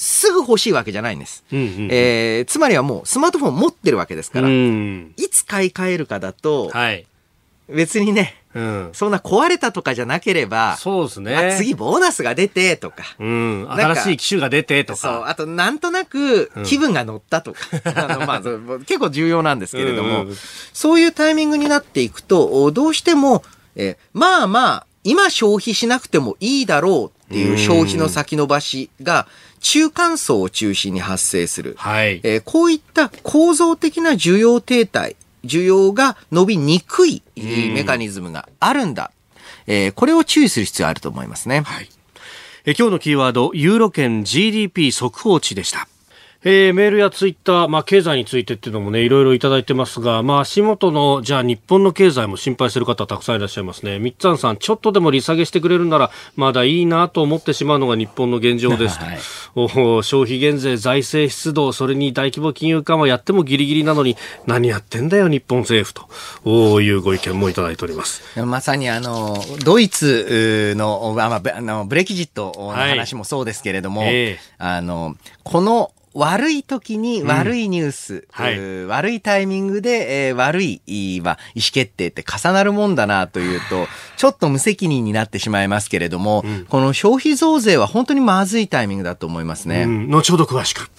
[0.00, 1.44] すぐ欲しいわけじゃないんです。
[1.52, 7.06] うんうんうん、えー、つまりはもうスマートフォン持ってるわけですから、うん、いつ買い替えるかだと、はい、
[7.68, 11.54] 別にね、うん、そんな壊れたとかじゃなければ、そうですね。
[11.58, 14.98] 次ボーナスが出てとか、うん、新しい機種が出てとか。
[14.98, 18.40] そう、あとなんとなく気分が乗ったとか、うん、あのまあ、
[18.86, 20.36] 結構重要なんですけれども、うんうん、
[20.72, 23.44] そういうタイミングになっていくと、どうしても、
[23.76, 29.28] えー、まあまあ、今消費しなくてもいいだろうっていう消費の先延ばしが、
[29.60, 31.74] 中間層を中心に発生する。
[31.78, 32.20] はい。
[32.22, 39.12] えー、こういった構造的な需要停滞、需要が伸びにくいメカニズムがあるんだ。
[39.66, 41.60] えー、これを注意する必要あると思いますね。
[41.60, 41.88] はい。
[42.66, 45.88] え今日のキーワード、ユーロ圏 GDP 速報値でした。
[46.42, 53.98] えー、メールやツイッター、まあ、経済についてっていうのもね、いろいろいただいてますが、まあ、足元の、じゃあ日本の経済も心配する方たくさんいらっしゃいますね。
[53.98, 59.04] みっつんさん、ちょっとでも利下げしてくれるなら、まだいいなと思ってしまうのが日本の現状ですと。
[59.04, 59.18] はい、
[59.54, 64.16] お消費減税、財政出動、それに大規模金融緩和やってもギリギリなのに、
[64.46, 65.92] 何やってんだよ、日本政府
[66.42, 68.22] というご意見もいただいております。
[68.42, 83.86] まさにあの、ドイツの、あのブレキジットの話もそうですけれども、はいえー、あの、この悪い時に悪いニュース、うんはい、悪いタイミングで、えー、悪い、まあ、意思決定って重なるもんだなというと、
[84.16, 89.84] ちょっと無責任になってしまいますけれども、うん、この消費増税は本当にまずいタイミングだと思いますね。
[89.84, 90.90] うん、後ほど詳しく。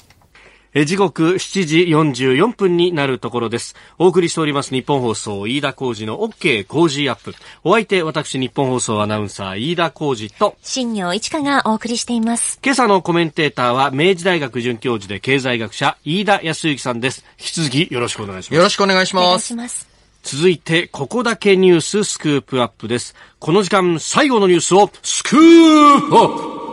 [0.74, 1.78] え時刻7時
[2.24, 3.76] 44分になるところです。
[3.98, 7.34] お送りしております日本放送飯田浩二の OK 工事アップ。
[7.66, 12.58] お相手私日本放送アナウンサー飯田浩二と新業一華がお送りしています。
[12.64, 17.26] 今朝のコメンテーターは明治大学准教授で経済学者飯田康之さんです。
[17.38, 18.56] 引き続きよろしくお願いします。
[18.56, 19.54] よろしくお願いします。
[19.54, 19.90] ます
[20.24, 23.14] 続いて、ここだけニューススクープアップです。
[23.40, 26.71] この時間、最後のニュースをスクープアップ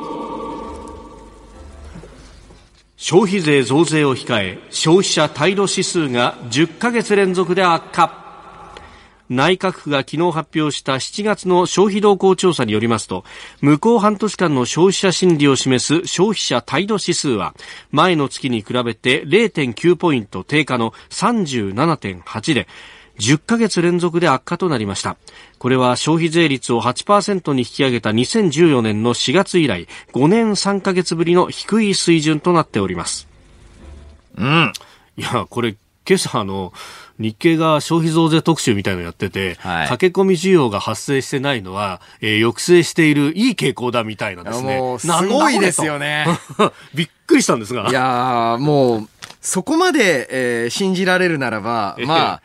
[3.01, 8.27] 消費税増税を控え、消費者態度指数が10ヶ月連続で悪化。
[9.29, 13.25] 内閣府が昨日発表した7月の消費動向調査によりますと、
[13.61, 17.55] 向こう半年間の消費者心理を示す消費者態度指数は、
[17.93, 22.67] 前の月に比べて0.9ポイント低下の37.8で、
[23.21, 25.17] 10ヶ月連続で悪化となりました。
[25.59, 33.29] これは消費税率を8%に引き上げた2014年の4月以来、5年3ヶ月ぶりの低い水準となっております。
[34.37, 34.73] うん。
[35.17, 35.75] いや、これ、
[36.09, 36.73] 今朝の、
[37.19, 44.81] 日経が消費増税特集みたいのやってて、はい、駆け込み需要が発生してないのは、えー、抑制しているいい傾向だみたいなですね。
[44.99, 46.27] すごいですよね。
[46.95, 47.89] びっくりしたんですが。
[47.89, 49.09] いやもう、
[49.41, 52.43] そこまで、えー、信じられるならば、まあ、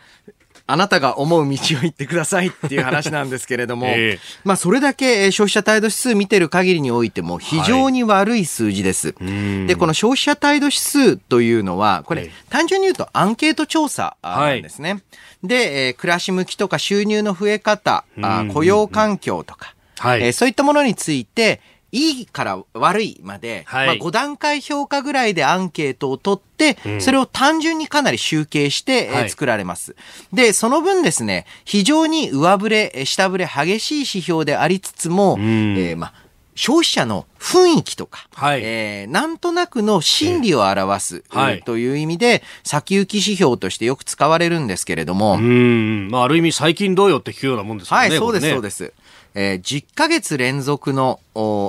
[0.66, 9.14] あなたが思う道を行ってくださいっていう話なんですけれども、 えー、まあそれだけ消費者態度指数見てる限りにおいても非常に悪い数字です。
[9.20, 14.91] はい、で、この消費者態度指数というのは、これ、単純に言うとアンケート調査なんですね。
[14.91, 21.59] はい、で、えー、暮らし向きとか収入の増え方、あ雇用環境とか、はい、えー、そういったものについて、
[21.93, 29.95] いいから悪いまで、はい、まあ、5段階評価ぐらいでアンケートを取って、うん、それを単純にかなり集計して、はい、作られます。
[30.33, 35.41] で、その分ですね、非常に上振れ、下振れ激しい指標でありつつも、うん、
[35.77, 36.13] えー、まあ、
[36.55, 45.35] 消費者の雰囲気とか、はい、えー、なんとなくの心理を表す、えーはい、という意味で、先行き指標としてよく使われるんですけれども。
[45.35, 46.09] うん。
[46.09, 48.09] まあ、ある意味最近どうよって聞くようなもんですよね。
[48.09, 48.93] はい、そうです、ね、そうです。
[49.36, 51.19] えー、10ヶ月連続の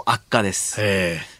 [0.06, 0.80] 悪化です。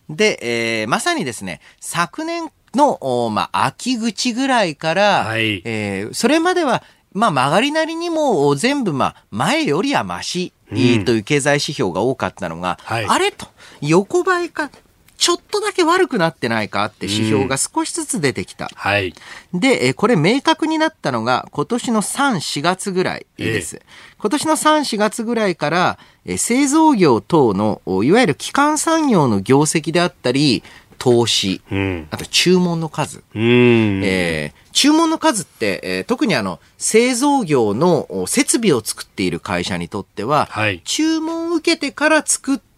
[0.09, 0.39] で、
[0.81, 13.47] えー、まさにですね、昨年の、まあ、秋口ぐらいから、はい、えー、それまでは、まあ、曲がりなりにも全部、まあ、前よりはマシ、という経済指標が多かったのが、はい、あれと、
[13.81, 14.71] 横ばいか、
[15.17, 18.67] ちょっとだけ悪くなってないかって指標が少しずつ出てきた。
[18.67, 19.15] うんはい、
[19.53, 23.77] で、これ明確になったのが今年の3、4月ぐらいです。
[23.77, 23.83] えー、
[24.19, 25.99] 今年の3、4月ぐらいから、
[26.37, 30.63] 製造業等の、いわゆる基幹産業の業績であったり、
[30.99, 42.74] 投資、うん、あと注文の数、えー、注文の数って、えー、特にあの製造業の設備を作っている会社にとっては、はい、注文を受けてから作って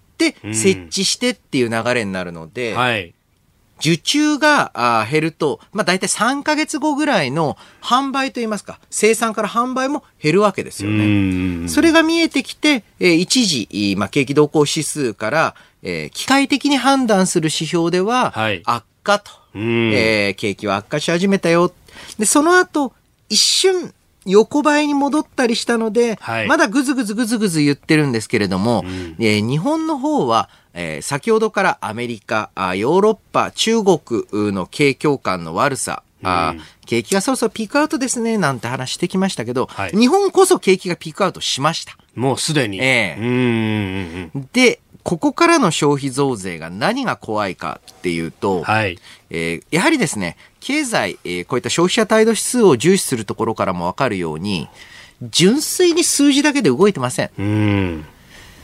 [0.52, 3.14] 設置してっていう流れになるので、はい、
[3.78, 11.68] 受注が減ると、まあ大体3ヶ月後ぐらいの販売といいますか、生産から販売も減るわけですよね。
[11.68, 19.60] それが見えてきて、えー、一時、まあ景気動向指数から、えー、機械的に判断する指標では、悪化と、はい、
[19.94, 21.72] えー、景気は悪化し始めたよ。
[22.18, 22.92] で、その後、
[23.28, 23.92] 一瞬、
[24.26, 34.00] 横ばいに戻ったりしたので、はい、まだぐずぐずぐずぐず言ってるんですけれども、うん、えー、日本の方は、えー、先ほどからアメリカあ、ヨーロッパ、中国
[34.52, 36.54] の景況感の悪さ、あ
[36.86, 41.96] 景気がそろそろピークアウトですね、なんて話してきましたけど、はい、日本こそ景気がピークアウトしました。
[42.14, 42.78] もうすでに。
[42.80, 44.30] ええ。
[44.34, 48.98] ー、で、ここからの消費増税が何が怖いかっていうと、はい、
[49.30, 54.68] えー、やはりですね、経済、えー、こういった消費者態度指数を重視するところからもわかるように、
[55.22, 57.30] 純粋に数字だけで動いてません。
[57.38, 58.04] うん。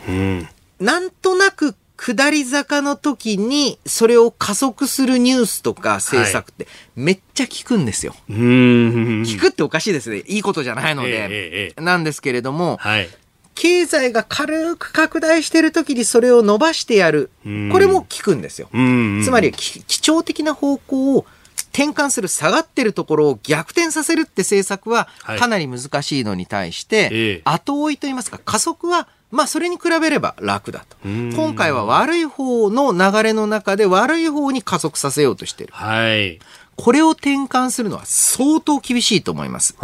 [0.09, 0.49] うん。
[0.81, 6.67] なんとなく下り坂の時に、それを加速するニュースとか政策って、
[6.97, 8.17] めっちゃ効くんですよ。
[8.29, 10.25] はい、聞くっておかしいですね。
[10.27, 11.29] いいことじゃないので。
[11.31, 13.09] えー、なんですけれども、はい、
[13.55, 17.31] 経済が軽く拡大してる時にそれを伸ばしてやる。
[17.45, 18.69] これも効くんですよ。
[18.73, 21.27] つまり、基調的な方向を
[21.73, 30.97] 転換する、下がってるところを逆転させるって政策はかなり難しいのに対して、後追いといいますか、加速はまあそれに比べれば楽だと。
[31.09, 35.73] 今回は悪い方の流れの中で悪い方に加速させようとしてる。
[35.73, 36.39] はい。
[36.77, 39.77] これを転換するのは相当厳しいと思います。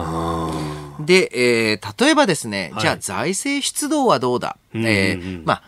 [1.00, 1.30] で、
[1.72, 5.62] えー、例えばですね、はい、じゃあ財政出動はどうだ、えー、まあ、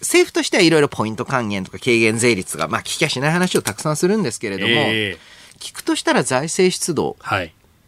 [0.00, 7.16] 政府としてはいろいろポイント還元とか軽減税率が、まあ、聞きゃしない話をたくさんするんですけれども、えー、聞くとしたら財政出動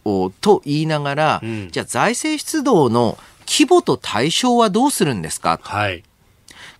[0.04, 5.60] を、と言いながら、うん、じゃあ財政出動の規模と対象はどうするんですか？
[5.62, 6.02] はい。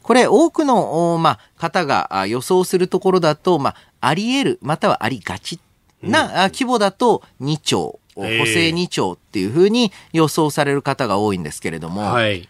[0.03, 5.59] これ、多くの、まあ、方が予想するところだと、まあ、あり得る、またはありがち
[6.03, 12.49] な、規模だと2兆、補正2兆っていうふうに予想される方が多いんですけれども、はい、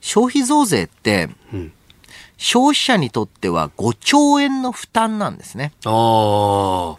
[0.00, 1.72] 消費増税って、うん、
[2.36, 5.72] 消費者にとっては5兆円の負担なんですね。
[5.84, 6.96] 5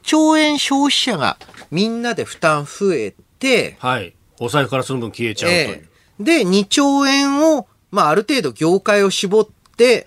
[0.00, 1.38] 兆円消費者が
[1.70, 5.88] みんなで負担増えて、はい、お財布からその分消えちゃうという。
[6.20, 10.06] えー、で、2兆円を、まあ、ある程度業界を絞って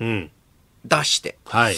[0.86, 1.76] 出して、うん、はい。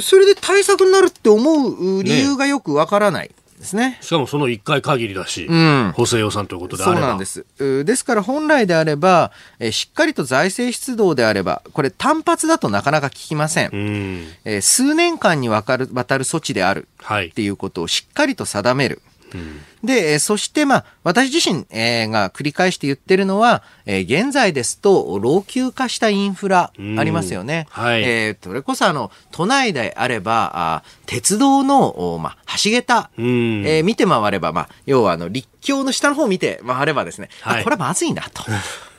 [0.00, 3.30] それで対策になるって思う理由がよくわからない。
[3.64, 3.98] ですね。
[4.02, 7.00] しかもその1回限りだし、うん、補正予算ということであれば。
[7.00, 7.46] そうなんです。
[7.58, 13.70] ですから本来であれば、えしっかりと財政出動であれば、これ単発だとなかなか効きません。
[13.72, 19.00] うん、え数年間にわかる渡る措置であるっていうことをしっかりと定める。
[19.06, 19.13] うん
[19.82, 27.66] で、そして、まあ、私自身、えー、が繰り返して言ってるのは、えー、現在ですと、老朽化したインフラありますよね。
[27.70, 28.02] はい。
[28.02, 38.44] えー、それこそ、あの、都内であれば、あ鉄道の、まあ、橋桁、えー、見て回れば、まあ、要は、あの、立橋の下の方を見て回ればですね、はい、あ、これはまずいなと。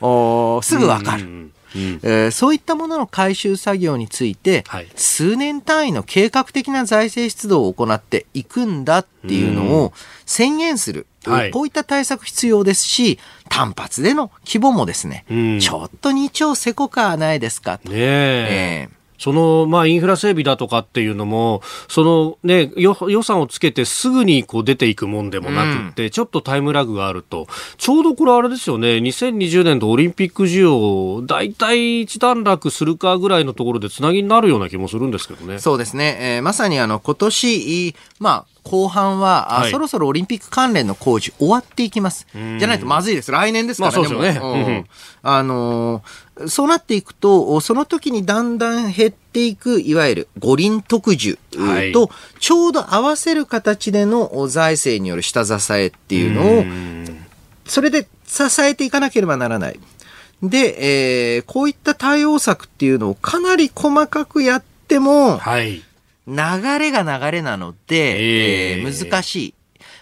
[0.00, 1.50] おすぐわかる。
[1.74, 9.92] うん、えー、そういったものの回収作業について、はい、数年単位の計画的な財政出動を行っていくんだっていうのを
[10.24, 11.06] 宣言する。
[11.24, 15.24] はい、こういった対策必要ですし、単発での規模もですね、
[15.60, 17.90] ちょっと2兆せこかはないですかと。
[17.90, 27.46] ねえーその、まあ、インフラ整備だとかっていうのも、そのね、予算をつけてすぐにこう出ていくもんでもなくって、うん、ちょっとタイムラグがあると。
[27.76, 35.58] ちょうどこれあれですよね、2020年度オリンピック需要、大体一段落するかぐらいのところでつなぎになるような気もするんですけどね。
[35.58, 36.16] そうですね。
[36.20, 42.26] えー、まさにあの、今年、まあ、後半は、はい、そろそろオリンピック関連の工事終わっていきます。
[42.32, 43.30] じゃないとまずいです。
[43.30, 43.98] 来年ですからね。
[43.98, 44.60] まあ、そうですよね。
[44.64, 44.86] うん、
[45.22, 46.02] あのー、
[46.48, 51.38] そうなっていくと、その時にだんだん減っていく、いわゆる五輪特需
[51.92, 52.10] と、
[52.40, 56.64] ちょうど合わせる形での財政による下支えっていうのを、
[57.64, 59.80] それで支えていかなければならない。
[60.42, 65.82] で、えー、こういった対応策っていうのをかなり細かくやっても、はい、
[66.26, 66.34] 流
[66.78, 69.54] れが流れなので、えー、難しい。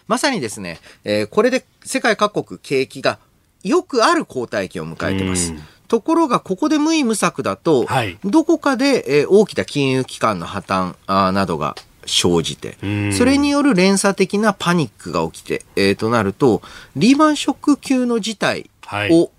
[0.08, 3.18] まさにですね、えー、これで世界各国景気が
[3.62, 5.54] よくある後退期を迎えてます。
[5.94, 12.76] ところが、ここで無意無策だと、はい、どこかで、えー、大きな金融機関の破綻あなどが生じて、
[13.12, 16.62] それによる連鎖的なパニックが起きて、えー、となると、
[16.96, 18.70] リーマンショック級の事態
[19.12, 19.30] を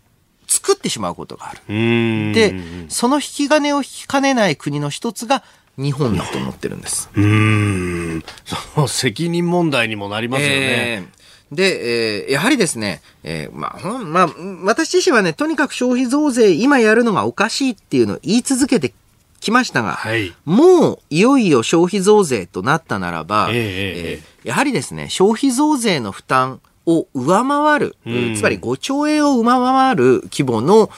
[0.48, 2.34] 作ってしまうことがある。
[2.34, 2.56] で、
[2.88, 5.44] その引き金を引きかねない国の一つが、
[5.78, 7.10] 日本だと思ってるんです。
[7.14, 8.24] うん。
[8.74, 10.56] その責任問題にもなりますよね。
[10.56, 14.30] えー、で、えー、やはりですね、えー、まあ、まあ、
[14.64, 18.94] 私自身はね、とにかく消費増税今やるのがおかしいっていうのを言い続けて
[19.40, 27.96] きましたが、はい、もういよいよ消費増税となったならば、えー、えー、やはりですね、消費増税の負担を上回る、
[28.36, 30.90] つまり5兆円を上回る規模の、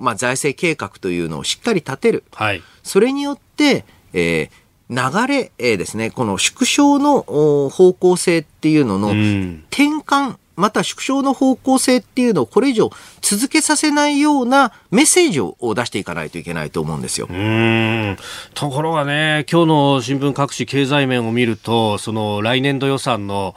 [0.00, 2.24] まあ、財政計画というのをしっかり立てる。
[2.32, 4.50] はい、それによって、えー、
[4.92, 12.90] 流れ、えー、ですね、この縮小の方向性っていうのの転換、また縮小の方向性っていうのをこれ以上
[13.20, 17.26] 続けさせないようなメッセージを出していかないといけないと思うんですよ。
[17.30, 18.16] うん
[18.54, 23.54] ところがね、今日の新聞各紙経済面を見ると、その来年度予算の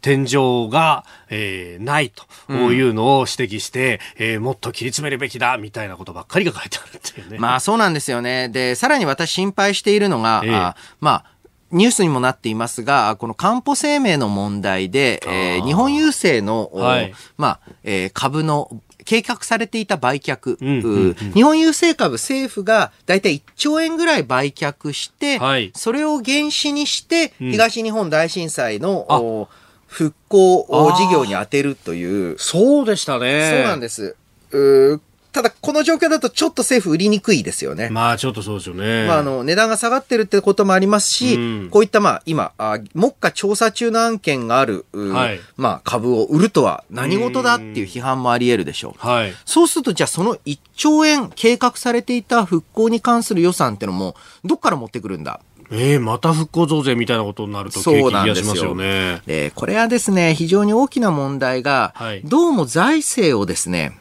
[0.00, 2.10] 天井が、えー、ない
[2.46, 7.38] というのを指摘して、うん、えー、もっと切り詰めるべきだみたいなことばっかりが書いてあるっていうね。
[7.38, 8.48] まあそうなんですよね。
[8.48, 11.37] で、さらに私心配しているのが、えー、あまあ
[11.70, 29.48] ニュースにもなっていますが、この担保生命の問題で、えー、日本郵政の、はい、まあ、えー、株の計画されていた売却、うんうんうん、日本郵政株政府がだいたい1兆円ぐらい売却して、はい、それを原資にして、東日本大震災の、
[29.86, 32.38] 復興事業に充てるという。
[32.38, 33.50] そうでしたね。
[33.50, 34.14] そうなんです。
[34.50, 35.00] う
[35.32, 37.88] ただ、この状況だとちょっと政府売りにくいですよね。
[37.90, 39.06] まあ、ちょっとそうですよね。
[39.06, 49.06] まあ、あの、値段が下がってるってこともありますし、うん、こういったまあ、今、あ目下調査中の案件がある、はい、まあ、株を売るとは何事だっていう批判もあり得るでしょう。
[49.06, 49.34] はい。
[49.44, 55.40] そうすると、じゃあその1兆円計画されていた復興に関する予算ってのも、どっから持ってくるんだ？
[55.70, 59.20] ええー、また復興増税みたいなことになるとそうなんですよね。
[59.26, 63.98] で、これはですね、非常に大きな問題が、はい、どうも財政をですね、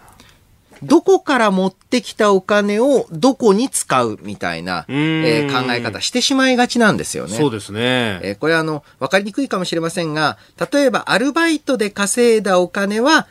[0.84, 7.36] どこから持ってきたお金をどこに使うみたいな、えー、考え方してしまいがちなんですよね。
[7.36, 8.20] そうですね。
[8.24, 10.38] えー、これあの、わかりにくいかもしれませんが、
[10.72, 13.28] 例えばアルバイトで稼いだお金は、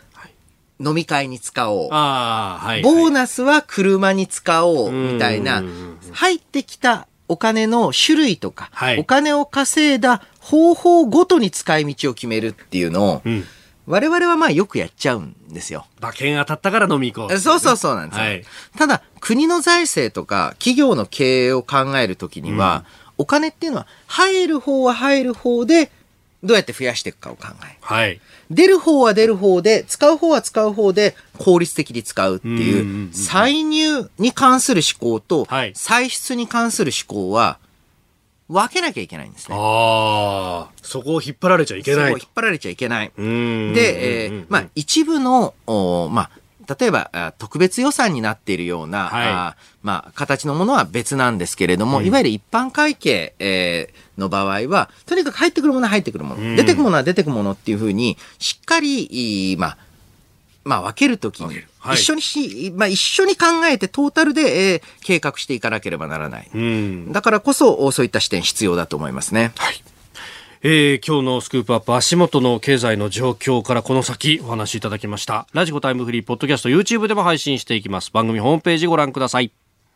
[0.79, 1.89] 飲み会に使おう。
[1.91, 4.91] あはい、ボーナスは車に使おう。
[4.93, 5.63] みたいな、
[6.13, 13.45] 入ってきたお金の種類とか、はい、お金を稼いだ方法ごとに使い道を決めるっていうのを、うん
[13.87, 15.87] 我々はまあよくやっちゃうんですよ。
[16.01, 18.25] 馬券当たったから飲み行こう、そうそうそうなんですよ。
[18.25, 18.45] はい、
[18.77, 25.91] ただ、国の財政とか企業の経営を考えるときには、うん、お金っていうのは入る方は入る方で、
[26.43, 27.79] どうやって増やしていくかを考える。
[27.81, 28.21] はい。
[28.51, 37.59] 出る方は出る方で、使う方は使う方で効率的に使うっていう、歳入に関する思考と、歳出に関する思考は、
[38.49, 39.57] 分けなきゃいけないんですね。
[39.59, 42.05] ああ、そこを引っ張られちゃいけない。
[42.05, 43.13] そこを引っ張られちゃいけない。
[43.17, 46.31] で、えー、まあ、一部の、おまあ、
[46.79, 59.79] 例えば、特別予算になっているような、はい、あまあ、形のものは別なんですけれども、うん、いわゆる一般会計、えー、の場合は、とにかく入ってくるものは入ってくるもの、出てくるものは出てくるものっていうふうに、しっかり、まあ、
[60.67, 66.51] まあ、分けるときに、はい、一緒にし、まあ、一緒に考えてトータルで、えー、計画していかなければならない。
[66.53, 69.53] うん、だからこそ、そういった視点必要だと思いますね。
[69.57, 69.83] はい。
[70.63, 75.47] えー、今日のスクープアップ足元の経済の状況からこの先お話しいただきました。
[75.53, 78.11] ラジコタイムフリーポッドキャスト YouTube でも配信していきます。
[78.11, 79.53] 番組ホームページご覧ください。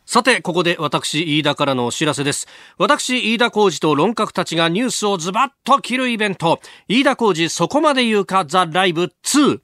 [0.07, 2.47] さて、ここで私、飯田からのお知らせです。
[2.79, 8.45] 私、飯田浩二と論客たちがニュースをズバッと切るイベント、飯田浩二そこまで言うか？
[8.45, 9.61] ザ・ライブ2。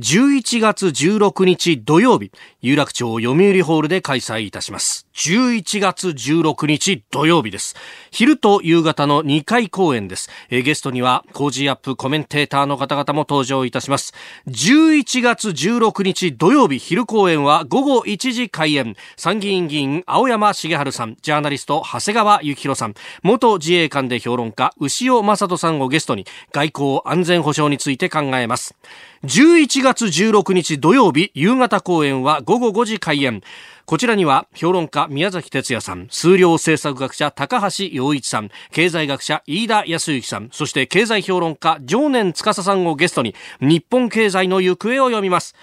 [0.00, 5.06] 11月16日土曜日、有楽町読売ホールで開催いたします。
[5.14, 7.76] 11月16日土曜日です。
[8.10, 10.30] 昼と夕方の2回公演です。
[10.50, 14.14] えゲストには、コージーアップコメンテーターの方々も登場いたします。
[14.48, 18.96] 11月16日土曜日昼公演は午後1時開演。
[19.16, 28.74] 参議院議員青山繁晴さん、ジャーナリスト長谷川幸洋さん、元自衛官で評論家潮匡人さんをゲストに外交安全保障について考えます。
[29.24, 33.40] 11月16日土曜日夕方公演は午後5時開演。
[33.86, 45.54] こちらには評論家宮崎哲也さん、数量政策学者高橋洋一さん、経済学者飯田康之さん、そして経済評論家常年司さんをゲストに日本経済の行方を読みます。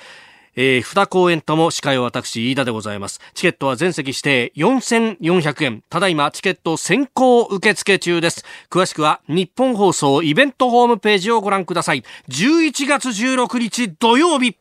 [0.56, 3.22] えー、二公演とも司会は私、飯田でございます。
[3.34, 5.84] チケットは全席指定4400円。
[5.89, 8.43] ただいまチケット先行受付中です。
[8.70, 12.04] 詳しくは日本放送イベントホームページをご覧ください。
[12.30, 14.58] 11月16日土曜日